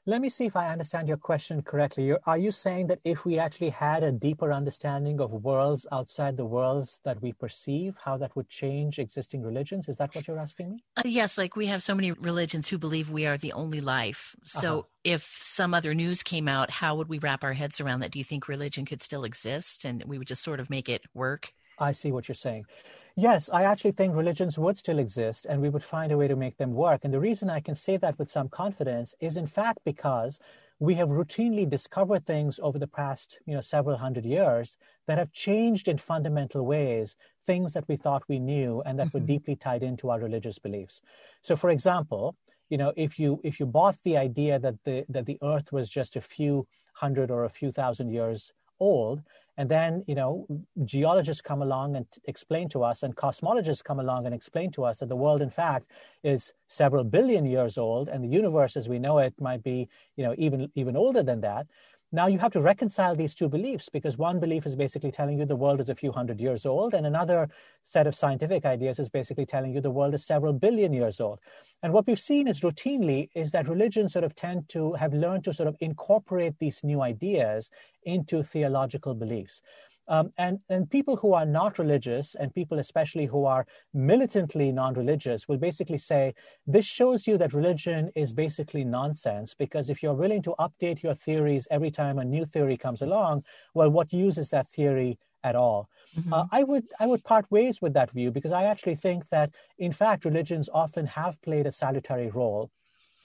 Let 0.07 0.19
me 0.21 0.29
see 0.29 0.47
if 0.47 0.55
I 0.55 0.69
understand 0.69 1.07
your 1.07 1.17
question 1.17 1.61
correctly. 1.61 2.05
You're, 2.05 2.19
are 2.25 2.37
you 2.37 2.51
saying 2.51 2.87
that 2.87 3.01
if 3.03 3.23
we 3.23 3.37
actually 3.37 3.69
had 3.69 4.03
a 4.03 4.11
deeper 4.11 4.51
understanding 4.51 5.21
of 5.21 5.31
worlds 5.31 5.85
outside 5.91 6.37
the 6.37 6.45
worlds 6.45 6.99
that 7.03 7.21
we 7.21 7.33
perceive, 7.33 7.95
how 8.03 8.17
that 8.17 8.35
would 8.35 8.49
change 8.49 8.97
existing 8.97 9.43
religions? 9.43 9.87
Is 9.87 9.97
that 9.97 10.15
what 10.15 10.27
you're 10.27 10.39
asking 10.39 10.71
me? 10.71 10.83
Uh, 10.97 11.03
yes, 11.05 11.37
like 11.37 11.55
we 11.55 11.67
have 11.67 11.83
so 11.83 11.93
many 11.93 12.13
religions 12.13 12.67
who 12.67 12.79
believe 12.79 13.11
we 13.11 13.27
are 13.27 13.37
the 13.37 13.53
only 13.53 13.79
life. 13.79 14.35
So 14.43 14.79
uh-huh. 14.79 14.87
if 15.03 15.35
some 15.37 15.75
other 15.75 15.93
news 15.93 16.23
came 16.23 16.47
out, 16.47 16.71
how 16.71 16.95
would 16.95 17.07
we 17.07 17.19
wrap 17.19 17.43
our 17.43 17.53
heads 17.53 17.79
around 17.79 17.99
that? 17.99 18.09
Do 18.09 18.17
you 18.17 18.25
think 18.25 18.47
religion 18.47 18.85
could 18.85 19.03
still 19.03 19.23
exist 19.23 19.85
and 19.85 20.03
we 20.07 20.17
would 20.17 20.27
just 20.27 20.41
sort 20.41 20.59
of 20.59 20.71
make 20.71 20.89
it 20.89 21.03
work? 21.13 21.53
I 21.77 21.91
see 21.91 22.11
what 22.11 22.27
you're 22.27 22.33
saying. 22.33 22.65
Yes, 23.15 23.49
I 23.51 23.63
actually 23.63 23.91
think 23.91 24.15
religions 24.15 24.57
would 24.57 24.77
still 24.77 24.99
exist 24.99 25.45
and 25.45 25.61
we 25.61 25.69
would 25.69 25.83
find 25.83 26.11
a 26.11 26.17
way 26.17 26.27
to 26.27 26.35
make 26.35 26.57
them 26.57 26.73
work. 26.73 27.01
And 27.03 27.13
the 27.13 27.19
reason 27.19 27.49
I 27.49 27.59
can 27.59 27.75
say 27.75 27.97
that 27.97 28.17
with 28.17 28.31
some 28.31 28.47
confidence 28.47 29.13
is, 29.19 29.37
in 29.37 29.47
fact, 29.47 29.79
because 29.83 30.39
we 30.79 30.95
have 30.95 31.09
routinely 31.09 31.69
discovered 31.69 32.25
things 32.25 32.59
over 32.63 32.79
the 32.79 32.87
past 32.87 33.39
you 33.45 33.53
know, 33.53 33.61
several 33.61 33.97
hundred 33.97 34.25
years 34.25 34.77
that 35.07 35.17
have 35.17 35.31
changed 35.31 35.87
in 35.87 35.97
fundamental 35.97 36.65
ways, 36.65 37.17
things 37.45 37.73
that 37.73 37.87
we 37.87 37.97
thought 37.97 38.23
we 38.27 38.39
knew 38.39 38.81
and 38.85 38.97
that 38.97 39.07
mm-hmm. 39.07 39.19
were 39.19 39.25
deeply 39.25 39.55
tied 39.55 39.83
into 39.83 40.09
our 40.09 40.19
religious 40.19 40.57
beliefs. 40.57 41.01
So, 41.41 41.55
for 41.55 41.69
example, 41.69 42.35
you 42.69 42.77
know, 42.77 42.93
if 42.95 43.19
you 43.19 43.41
if 43.43 43.59
you 43.59 43.65
bought 43.65 43.97
the 44.03 44.17
idea 44.17 44.57
that 44.57 44.75
the 44.85 45.05
that 45.09 45.25
the 45.25 45.37
Earth 45.43 45.71
was 45.73 45.89
just 45.89 46.15
a 46.15 46.21
few 46.21 46.65
hundred 46.93 47.29
or 47.29 47.43
a 47.43 47.49
few 47.49 47.71
thousand 47.71 48.09
years 48.09 48.53
old, 48.81 49.21
and 49.57 49.69
then, 49.69 50.03
you 50.07 50.15
know, 50.15 50.47
geologists 50.85 51.41
come 51.41 51.61
along 51.61 51.95
and 51.97 52.05
explain 52.25 52.67
to 52.69 52.83
us, 52.83 53.03
and 53.03 53.15
cosmologists 53.15 53.83
come 53.83 53.99
along 53.99 54.25
and 54.25 54.33
explain 54.35 54.71
to 54.71 54.83
us 54.89 54.99
that 54.99 55.09
the 55.09 55.15
world, 55.15 55.41
in 55.41 55.49
fact, 55.49 55.85
is 56.23 56.53
several 56.67 57.03
billion 57.03 57.45
years 57.45 57.77
old, 57.77 58.09
and 58.09 58.23
the 58.23 58.27
universe 58.41 58.75
as 58.77 58.89
we 58.89 58.97
know 58.99 59.19
it 59.19 59.33
might 59.39 59.63
be, 59.63 59.87
you 60.17 60.23
know, 60.25 60.33
even 60.37 60.71
even 60.75 60.95
older 60.97 61.23
than 61.23 61.41
that. 61.41 61.67
Now 62.13 62.27
you 62.27 62.39
have 62.39 62.51
to 62.51 62.61
reconcile 62.61 63.15
these 63.15 63.33
two 63.33 63.47
beliefs 63.47 63.87
because 63.87 64.17
one 64.17 64.41
belief 64.41 64.65
is 64.65 64.75
basically 64.75 65.11
telling 65.11 65.39
you 65.39 65.45
the 65.45 65.55
world 65.55 65.79
is 65.79 65.87
a 65.87 65.95
few 65.95 66.11
hundred 66.11 66.41
years 66.41 66.65
old, 66.65 66.93
and 66.93 67.05
another 67.05 67.47
set 67.83 68.05
of 68.05 68.15
scientific 68.15 68.65
ideas 68.65 68.99
is 68.99 69.09
basically 69.09 69.45
telling 69.45 69.73
you 69.73 69.79
the 69.79 69.91
world 69.91 70.13
is 70.13 70.25
several 70.25 70.51
billion 70.51 70.91
years 70.91 71.21
old. 71.21 71.39
And 71.83 71.93
what 71.93 72.05
we've 72.05 72.19
seen 72.19 72.49
is 72.49 72.61
routinely 72.61 73.29
is 73.33 73.51
that 73.51 73.69
religions 73.69 74.11
sort 74.11 74.25
of 74.25 74.35
tend 74.35 74.67
to 74.69 74.91
have 74.93 75.13
learned 75.13 75.45
to 75.45 75.53
sort 75.53 75.69
of 75.69 75.77
incorporate 75.79 76.59
these 76.59 76.83
new 76.83 77.01
ideas 77.01 77.69
into 78.03 78.43
theological 78.43 79.13
beliefs. 79.13 79.61
Um, 80.11 80.33
and, 80.37 80.59
and 80.67 80.89
people 80.89 81.15
who 81.15 81.33
are 81.33 81.45
not 81.45 81.79
religious 81.79 82.35
and 82.35 82.53
people 82.53 82.79
especially 82.79 83.27
who 83.27 83.45
are 83.45 83.65
militantly 83.93 84.69
non-religious 84.73 85.47
will 85.47 85.57
basically 85.57 85.99
say 85.99 86.33
this 86.67 86.85
shows 86.85 87.25
you 87.27 87.37
that 87.37 87.53
religion 87.53 88.11
is 88.13 88.33
basically 88.33 88.83
nonsense 88.83 89.53
because 89.53 89.89
if 89.89 90.03
you're 90.03 90.13
willing 90.13 90.41
to 90.41 90.53
update 90.59 91.01
your 91.01 91.15
theories 91.15 91.65
every 91.71 91.91
time 91.91 92.19
a 92.19 92.25
new 92.25 92.45
theory 92.45 92.75
comes 92.75 93.01
along 93.01 93.45
well 93.73 93.89
what 93.89 94.11
use 94.11 94.37
is 94.37 94.49
that 94.49 94.67
theory 94.67 95.17
at 95.45 95.55
all 95.55 95.89
mm-hmm. 96.19 96.33
uh, 96.33 96.45
i 96.51 96.61
would 96.61 96.83
i 96.99 97.07
would 97.07 97.23
part 97.23 97.49
ways 97.49 97.81
with 97.81 97.93
that 97.93 98.11
view 98.11 98.31
because 98.31 98.51
i 98.51 98.63
actually 98.65 98.95
think 98.95 99.23
that 99.29 99.49
in 99.77 99.93
fact 99.93 100.25
religions 100.25 100.69
often 100.73 101.05
have 101.05 101.41
played 101.41 101.65
a 101.65 101.71
salutary 101.71 102.29
role 102.29 102.69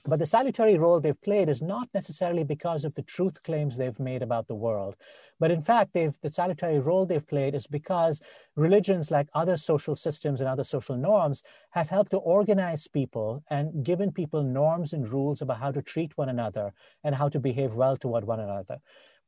but 0.09 0.19
the 0.19 0.27
salutary 0.27 0.79
role 0.79 1.01
they've 1.01 1.21
played 1.21 1.49
is 1.49 1.63
not 1.63 1.89
necessarily 1.95 2.45
because 2.45 2.85
of 2.85 2.95
the 2.95 3.03
truth 3.03 3.43
claims 3.43 3.77
they've 3.77 3.99
made 3.99 4.23
about 4.23 4.47
the 4.47 4.55
world. 4.55 4.95
But 5.39 5.51
in 5.51 5.63
fact, 5.63 5.93
the 5.93 6.13
salutary 6.31 6.79
role 6.79 7.07
they've 7.07 7.27
played 7.27 7.55
is 7.55 7.67
because 7.67 8.23
religions, 8.55 9.11
like 9.11 9.29
other 9.35 9.57
social 9.57 9.97
systems 9.97 10.41
and 10.41 10.49
other 10.49 10.65
social 10.65 10.97
norms, 10.97 11.43
have 11.71 11.91
helped 11.91 12.13
to 12.13 12.19
organize 12.19 12.89
people 12.89 13.43
and 13.51 13.85
given 13.85 14.13
people 14.13 14.43
norms 14.43 14.93
and 14.93 15.09
rules 15.09 15.43
about 15.43 15.59
how 15.59 15.73
to 15.73 15.83
treat 15.83 16.17
one 16.17 16.29
another 16.29 16.73
and 17.05 17.15
how 17.15 17.29
to 17.29 17.41
behave 17.41 17.75
well 17.75 17.97
toward 17.97 18.25
one 18.25 18.41
another. 18.41 18.79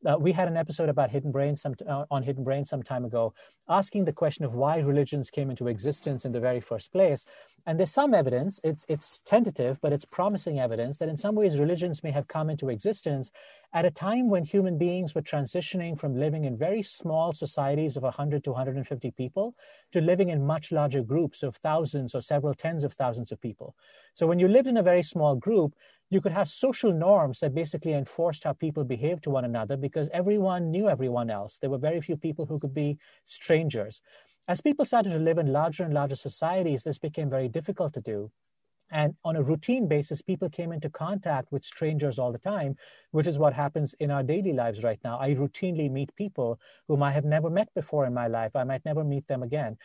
Uh, 0.06 0.16
we 0.16 0.30
had 0.30 0.46
an 0.46 0.56
episode 0.56 0.88
about 0.88 1.10
hidden 1.10 1.32
brain 1.32 1.56
some, 1.56 1.74
uh, 1.88 2.04
on 2.10 2.22
hidden 2.22 2.44
brain 2.44 2.64
some 2.64 2.82
time 2.82 3.04
ago, 3.04 3.34
asking 3.68 4.04
the 4.04 4.12
question 4.12 4.44
of 4.44 4.54
why 4.54 4.78
religions 4.78 5.28
came 5.28 5.50
into 5.50 5.66
existence 5.66 6.24
in 6.24 6.30
the 6.30 6.38
very 6.38 6.60
first 6.60 6.92
place. 6.92 7.26
And 7.66 7.78
there's 7.78 7.92
some 7.92 8.14
evidence, 8.14 8.60
it's, 8.62 8.86
it's 8.88 9.20
tentative, 9.26 9.78
but 9.82 9.92
it's 9.92 10.04
promising 10.04 10.60
evidence 10.60 10.98
that 10.98 11.08
in 11.08 11.16
some 11.16 11.34
ways 11.34 11.58
religions 11.58 12.04
may 12.04 12.12
have 12.12 12.28
come 12.28 12.48
into 12.48 12.70
existence 12.70 13.32
at 13.74 13.84
a 13.84 13.90
time 13.90 14.30
when 14.30 14.44
human 14.44 14.78
beings 14.78 15.14
were 15.14 15.22
transitioning 15.22 15.98
from 15.98 16.16
living 16.16 16.44
in 16.44 16.56
very 16.56 16.82
small 16.82 17.32
societies 17.32 17.96
of 17.96 18.04
100 18.04 18.44
to 18.44 18.52
150 18.52 19.10
people 19.10 19.54
to 19.92 20.00
living 20.00 20.28
in 20.28 20.46
much 20.46 20.70
larger 20.70 21.02
groups 21.02 21.42
of 21.42 21.56
thousands 21.56 22.14
or 22.14 22.20
several 22.20 22.54
tens 22.54 22.84
of 22.84 22.92
thousands 22.92 23.32
of 23.32 23.40
people. 23.40 23.74
So 24.14 24.26
when 24.26 24.38
you 24.38 24.48
lived 24.48 24.68
in 24.68 24.78
a 24.78 24.82
very 24.82 25.02
small 25.02 25.34
group, 25.34 25.74
you 26.10 26.20
could 26.20 26.32
have 26.32 26.48
social 26.48 26.92
norms 26.92 27.40
that 27.40 27.54
basically 27.54 27.92
enforced 27.92 28.44
how 28.44 28.52
people 28.52 28.84
behaved 28.84 29.24
to 29.24 29.30
one 29.30 29.44
another 29.44 29.76
because 29.76 30.08
everyone 30.12 30.70
knew 30.70 30.88
everyone 30.88 31.30
else. 31.30 31.58
There 31.58 31.70
were 31.70 31.78
very 31.78 32.00
few 32.00 32.16
people 32.16 32.46
who 32.46 32.58
could 32.58 32.74
be 32.74 32.98
strangers. 33.24 34.00
As 34.46 34.62
people 34.62 34.86
started 34.86 35.10
to 35.10 35.18
live 35.18 35.36
in 35.38 35.52
larger 35.52 35.84
and 35.84 35.92
larger 35.92 36.16
societies, 36.16 36.82
this 36.82 36.98
became 36.98 37.28
very 37.28 37.48
difficult 37.48 37.92
to 37.94 38.00
do. 38.00 38.30
And 38.90 39.14
on 39.22 39.36
a 39.36 39.42
routine 39.42 39.86
basis, 39.86 40.22
people 40.22 40.48
came 40.48 40.72
into 40.72 40.88
contact 40.88 41.52
with 41.52 41.64
strangers 41.64 42.18
all 42.18 42.32
the 42.32 42.38
time, 42.38 42.76
which 43.10 43.26
is 43.26 43.38
what 43.38 43.52
happens 43.52 43.94
in 44.00 44.10
our 44.10 44.22
daily 44.22 44.54
lives 44.54 44.82
right 44.82 44.98
now. 45.04 45.18
I 45.20 45.34
routinely 45.34 45.90
meet 45.90 46.16
people 46.16 46.58
whom 46.86 47.02
I 47.02 47.12
have 47.12 47.26
never 47.26 47.50
met 47.50 47.68
before 47.74 48.06
in 48.06 48.14
my 48.14 48.28
life. 48.28 48.56
I 48.56 48.64
might 48.64 48.86
never 48.86 49.04
meet 49.04 49.26
them 49.28 49.42
again. 49.42 49.76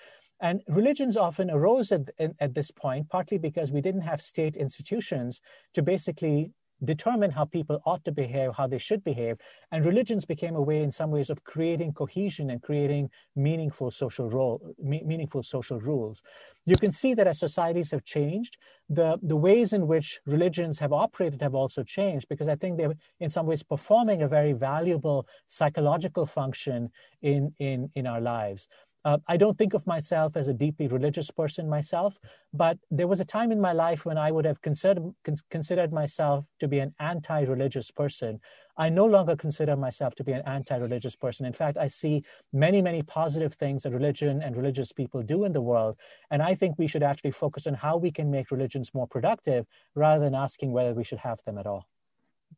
And 0.44 0.62
religions 0.68 1.16
often 1.16 1.50
arose 1.50 1.92
at, 1.94 2.12
at 2.20 2.54
this 2.54 2.70
point, 2.70 3.10
partly 3.10 3.38
because 3.38 3.72
we 3.72 3.80
didn't 3.80 4.02
have 4.02 4.22
state 4.22 4.58
institutions 4.58 5.40
to 5.74 5.82
basically 5.82 6.52
determine 6.84 7.32
how 7.32 7.46
people 7.46 7.82
ought 7.86 8.04
to 8.04 8.12
behave, 8.12 8.52
how 8.58 8.68
they 8.68 8.78
should 8.78 9.06
behave. 9.06 9.38
And 9.72 9.86
religions 9.86 10.26
became 10.26 10.58
a 10.58 10.62
way, 10.62 10.84
in 10.84 10.92
some 10.92 11.12
ways, 11.12 11.30
of 11.30 11.46
creating 11.46 11.94
cohesion 11.94 12.50
and 12.50 12.62
creating 12.62 13.10
meaningful 13.38 13.90
social 13.90 14.30
role, 14.30 14.76
me- 14.78 15.04
meaningful 15.06 15.44
social 15.44 15.80
rules. 15.80 16.22
You 16.66 16.76
can 16.76 16.92
see 16.92 17.14
that 17.14 17.26
as 17.26 17.40
societies 17.40 17.92
have 17.92 18.04
changed, 18.04 18.58
the, 18.90 19.18
the 19.22 19.38
ways 19.38 19.72
in 19.72 19.88
which 19.88 20.20
religions 20.26 20.80
have 20.80 20.92
operated 20.92 21.42
have 21.42 21.56
also 21.56 21.84
changed 21.84 22.28
because 22.28 22.50
I 22.50 22.56
think 22.56 22.78
they're 22.78 22.96
in 23.22 23.30
some 23.30 23.46
ways 23.46 23.64
performing 23.64 24.22
a 24.22 24.28
very 24.28 24.52
valuable 24.52 25.26
psychological 25.48 26.26
function 26.26 26.92
in, 27.22 27.54
in, 27.60 27.92
in 27.96 28.08
our 28.08 28.20
lives. 28.20 28.68
Uh, 29.06 29.18
I 29.28 29.36
don't 29.36 29.58
think 29.58 29.74
of 29.74 29.86
myself 29.86 30.38
as 30.38 30.48
a 30.48 30.54
deeply 30.54 30.88
religious 30.88 31.30
person 31.30 31.70
myself, 31.70 32.18
but 32.54 32.78
there 32.90 33.08
was 33.08 33.20
a 33.20 33.26
time 33.26 33.52
in 33.52 33.60
my 33.60 33.74
life 33.74 34.06
when 34.06 34.18
I 34.18 34.32
would 34.32 34.46
have 34.46 34.62
considered, 34.62 35.14
con- 35.26 35.36
considered 35.50 35.92
myself 35.92 36.46
to 36.62 36.68
be 36.70 36.80
an 36.80 36.94
anti 37.00 37.42
religious 37.42 37.92
person. 37.92 38.40
I 38.78 38.90
no 38.90 39.06
longer 39.06 39.36
consider 39.36 39.76
myself 39.76 40.16
to 40.16 40.24
be 40.24 40.32
an 40.32 40.42
anti 40.46 40.78
religious 40.78 41.16
person. 41.18 41.46
In 41.46 41.54
fact, 41.54 41.78
I 41.78 41.88
see 41.88 42.24
many, 42.54 42.82
many 42.82 43.04
positive 43.04 43.54
things 43.54 43.84
that 43.84 43.92
religion 43.92 44.42
and 44.42 44.56
religious 44.56 44.94
people 44.94 45.22
do 45.22 45.44
in 45.44 45.52
the 45.52 45.62
world. 45.62 45.98
And 46.32 46.42
I 46.42 46.56
think 46.56 46.80
we 46.80 46.88
should 46.88 47.04
actually 47.04 47.32
focus 47.32 47.68
on 47.68 47.74
how 47.74 47.98
we 47.98 48.12
can 48.12 48.32
make 48.32 48.52
religions 48.52 48.94
more 48.94 49.08
productive 49.08 49.66
rather 49.96 50.24
than 50.24 50.34
asking 50.34 50.72
whether 50.72 50.94
we 50.94 51.04
should 51.04 51.20
have 51.20 51.40
them 51.46 51.58
at 51.58 51.68
all. 51.68 51.88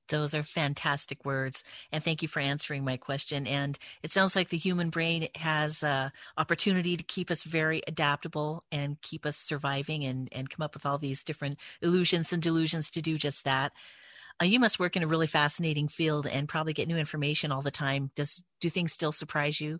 Those 0.10 0.34
are 0.34 0.44
fantastic 0.44 1.26
words. 1.26 1.64
And 1.92 2.04
thank 2.04 2.22
you 2.22 2.28
for 2.28 2.40
answering 2.40 2.84
my 2.84 2.98
question. 2.98 3.48
And 3.48 3.78
it 4.04 4.12
sounds 4.12 4.36
like 4.36 4.50
the 4.50 4.58
human 4.58 4.90
brain 4.90 5.28
has 5.36 5.84
a 5.84 6.12
opportunity 6.38 6.98
to 6.98 7.04
keep 7.04 7.32
us 7.32 7.44
very 7.44 7.82
adaptable 7.88 8.64
and 8.72 9.02
keep 9.02 9.26
us 9.26 9.38
surviving 9.38 10.04
and, 10.04 10.30
and 10.32 10.50
come 10.50 10.64
up 10.64 10.74
with 10.74 10.86
all 10.86 10.98
these 10.98 11.24
different 11.24 11.58
illusions 11.82 12.32
and 12.34 12.42
delusions 12.42 12.90
to 12.92 13.02
do 13.02 13.18
just 13.18 13.44
that. 13.46 13.72
Uh, 14.42 14.46
you 14.46 14.60
must 14.60 14.80
work 14.80 14.98
in 14.98 15.04
a 15.04 15.08
really 15.08 15.28
fascinating 15.28 15.88
field 15.88 16.28
and 16.28 16.50
probably 16.50 16.74
get 16.74 16.88
new 16.88 16.98
information 16.98 17.52
all 17.52 17.62
the 17.62 17.72
time. 17.72 18.12
Does 18.16 18.44
do 18.60 18.70
things 18.70 18.92
still 18.92 19.12
surprise 19.12 19.62
you? 19.62 19.80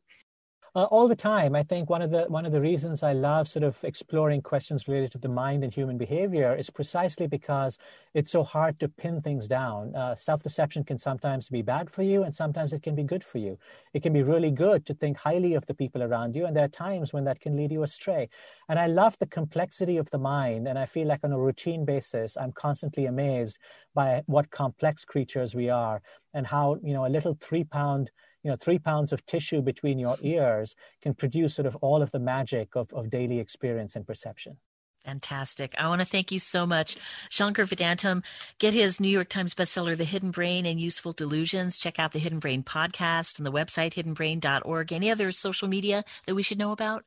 Uh, 0.76 0.84
all 0.86 1.08
the 1.08 1.16
time. 1.16 1.56
I 1.56 1.64
think 1.64 1.90
one 1.90 2.02
of 2.02 2.12
the 2.12 2.24
one 2.24 2.46
of 2.46 2.52
the 2.52 2.60
reasons 2.60 3.02
I 3.02 3.14
love 3.14 3.48
sort 3.48 3.64
of 3.64 3.82
exploring 3.84 4.42
questions 4.42 4.88
related 4.88 5.12
to 5.14 5.18
the 5.18 5.30
mind 5.30 5.64
and 5.64 5.74
human 5.74 5.98
behavior 5.98 6.54
is 6.54 6.70
precisely 6.70 7.28
because 7.28 7.78
it's 8.14 8.32
so 8.32 8.44
hard 8.44 8.78
to 8.82 8.90
pin 8.90 9.22
things 9.22 9.48
down. 9.48 9.96
Uh, 9.96 10.16
self-deception 10.16 10.84
can 10.84 10.98
sometimes 10.98 11.50
be 11.50 11.62
bad 11.62 11.90
for 11.90 12.04
you, 12.04 12.24
and 12.24 12.36
sometimes 12.36 12.74
it 12.74 12.84
can 12.84 12.94
be 12.94 13.04
good 13.04 13.24
for 13.24 13.38
you. 13.38 13.58
It 13.94 14.04
can 14.04 14.12
be 14.12 14.24
really 14.24 14.52
good 14.52 14.86
to 14.88 14.94
think 14.94 15.18
highly 15.18 15.54
of 15.54 15.66
the 15.66 15.74
people 15.74 16.04
around 16.04 16.36
you, 16.36 16.46
and 16.46 16.56
there 16.56 16.66
are 16.66 16.68
times 16.68 17.14
when 17.14 17.24
that 17.24 17.40
can 17.40 17.56
lead 17.56 17.72
you 17.72 17.84
astray. 17.84 18.30
And 18.68 18.78
I 18.78 18.88
love 18.88 19.18
the 19.20 19.28
complexity 19.28 19.96
of 19.98 20.10
the 20.10 20.18
mind, 20.18 20.68
and 20.68 20.78
I 20.78 20.86
feel 20.86 21.08
like 21.08 21.24
on 21.24 21.32
a 21.32 21.40
routine 21.40 21.86
basis, 21.86 22.36
I'm 22.36 22.52
constantly 22.52 23.06
amazed 23.06 23.60
by 23.94 24.24
what 24.26 24.52
complex 24.52 25.06
creatures 25.06 25.56
we 25.56 25.70
are, 25.70 26.02
and 26.34 26.48
how 26.48 26.78
you 26.84 26.94
know 26.94 27.06
a 27.06 27.16
little 27.16 27.38
three-pound 27.40 28.12
you 28.46 28.52
know, 28.52 28.56
three 28.56 28.78
pounds 28.78 29.12
of 29.12 29.26
tissue 29.26 29.60
between 29.60 29.98
your 29.98 30.18
ears 30.22 30.76
can 31.02 31.16
produce 31.16 31.56
sort 31.56 31.66
of 31.66 31.76
all 31.78 32.04
of 32.04 32.12
the 32.12 32.20
magic 32.20 32.76
of, 32.76 32.94
of 32.94 33.10
daily 33.10 33.40
experience 33.40 33.96
and 33.96 34.06
perception. 34.06 34.58
Fantastic. 35.04 35.74
I 35.80 35.88
want 35.88 36.02
to 36.02 36.06
thank 36.06 36.32
you 36.32 36.38
so 36.38 36.68
much. 36.68 36.96
Shankar 37.30 37.66
Vedantam, 37.66 38.24
get 38.60 38.76
his 38.76 39.00
New 39.00 39.10
York 39.10 39.30
Times 39.30 39.56
bestseller, 39.56 39.98
The 39.98 40.04
Hidden 40.04 40.30
Brain 40.30 40.68
and 40.68 40.80
Useful 40.80 41.12
Delusions. 41.12 41.80
Check 41.80 41.98
out 41.98 42.12
the 42.12 42.20
Hidden 42.20 42.38
Brain 42.38 42.62
podcast 42.62 43.40
and 43.40 43.48
the 43.48 43.52
website, 43.52 43.96
hiddenbrain.org. 43.96 44.94
Any 44.94 45.10
other 45.10 45.32
social 45.32 45.68
media 45.68 46.04
that 46.28 46.36
we 46.36 46.44
should 46.44 46.60
know 46.60 46.72
about? 46.72 47.04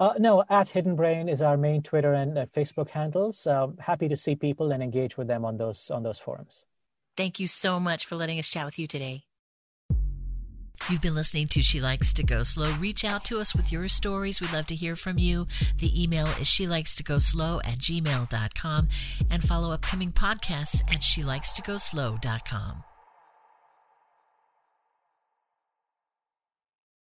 Uh, 0.00 0.14
no, 0.18 0.42
at 0.50 0.70
Hidden 0.70 0.96
Brain 0.96 1.28
is 1.28 1.40
our 1.40 1.56
main 1.56 1.82
Twitter 1.82 2.14
and 2.14 2.36
uh, 2.36 2.46
Facebook 2.46 2.88
handles. 2.88 3.46
Uh, 3.46 3.68
happy 3.78 4.08
to 4.08 4.16
see 4.16 4.34
people 4.34 4.72
and 4.72 4.82
engage 4.82 5.16
with 5.16 5.28
them 5.28 5.44
on 5.44 5.56
those 5.56 5.88
on 5.88 6.02
those 6.02 6.18
forums. 6.18 6.64
Thank 7.16 7.38
you 7.38 7.46
so 7.46 7.78
much 7.78 8.06
for 8.06 8.16
letting 8.16 8.40
us 8.40 8.48
chat 8.48 8.64
with 8.64 8.78
you 8.78 8.88
today. 8.88 9.24
You've 10.88 11.00
been 11.00 11.14
listening 11.14 11.46
to 11.48 11.62
She 11.62 11.80
Likes 11.80 12.12
to 12.14 12.24
Go 12.24 12.42
Slow. 12.42 12.72
Reach 12.74 13.04
out 13.04 13.24
to 13.26 13.38
us 13.38 13.54
with 13.54 13.70
your 13.70 13.88
stories. 13.88 14.40
We'd 14.40 14.52
love 14.52 14.66
to 14.66 14.74
hear 14.74 14.96
from 14.96 15.18
you. 15.18 15.46
The 15.78 16.02
email 16.02 16.26
is 16.40 16.48
she 16.48 16.66
likes 16.66 16.96
to 16.96 17.04
go 17.04 17.18
slow 17.18 17.60
at 17.60 17.78
gmail.com 17.78 18.88
and 19.30 19.42
follow 19.42 19.72
upcoming 19.72 20.12
podcasts 20.12 20.82
at 20.92 21.02
she 21.02 21.22
likes 21.22 21.52
to 21.54 21.62
go 21.62 21.78
slow.com. 21.78 22.84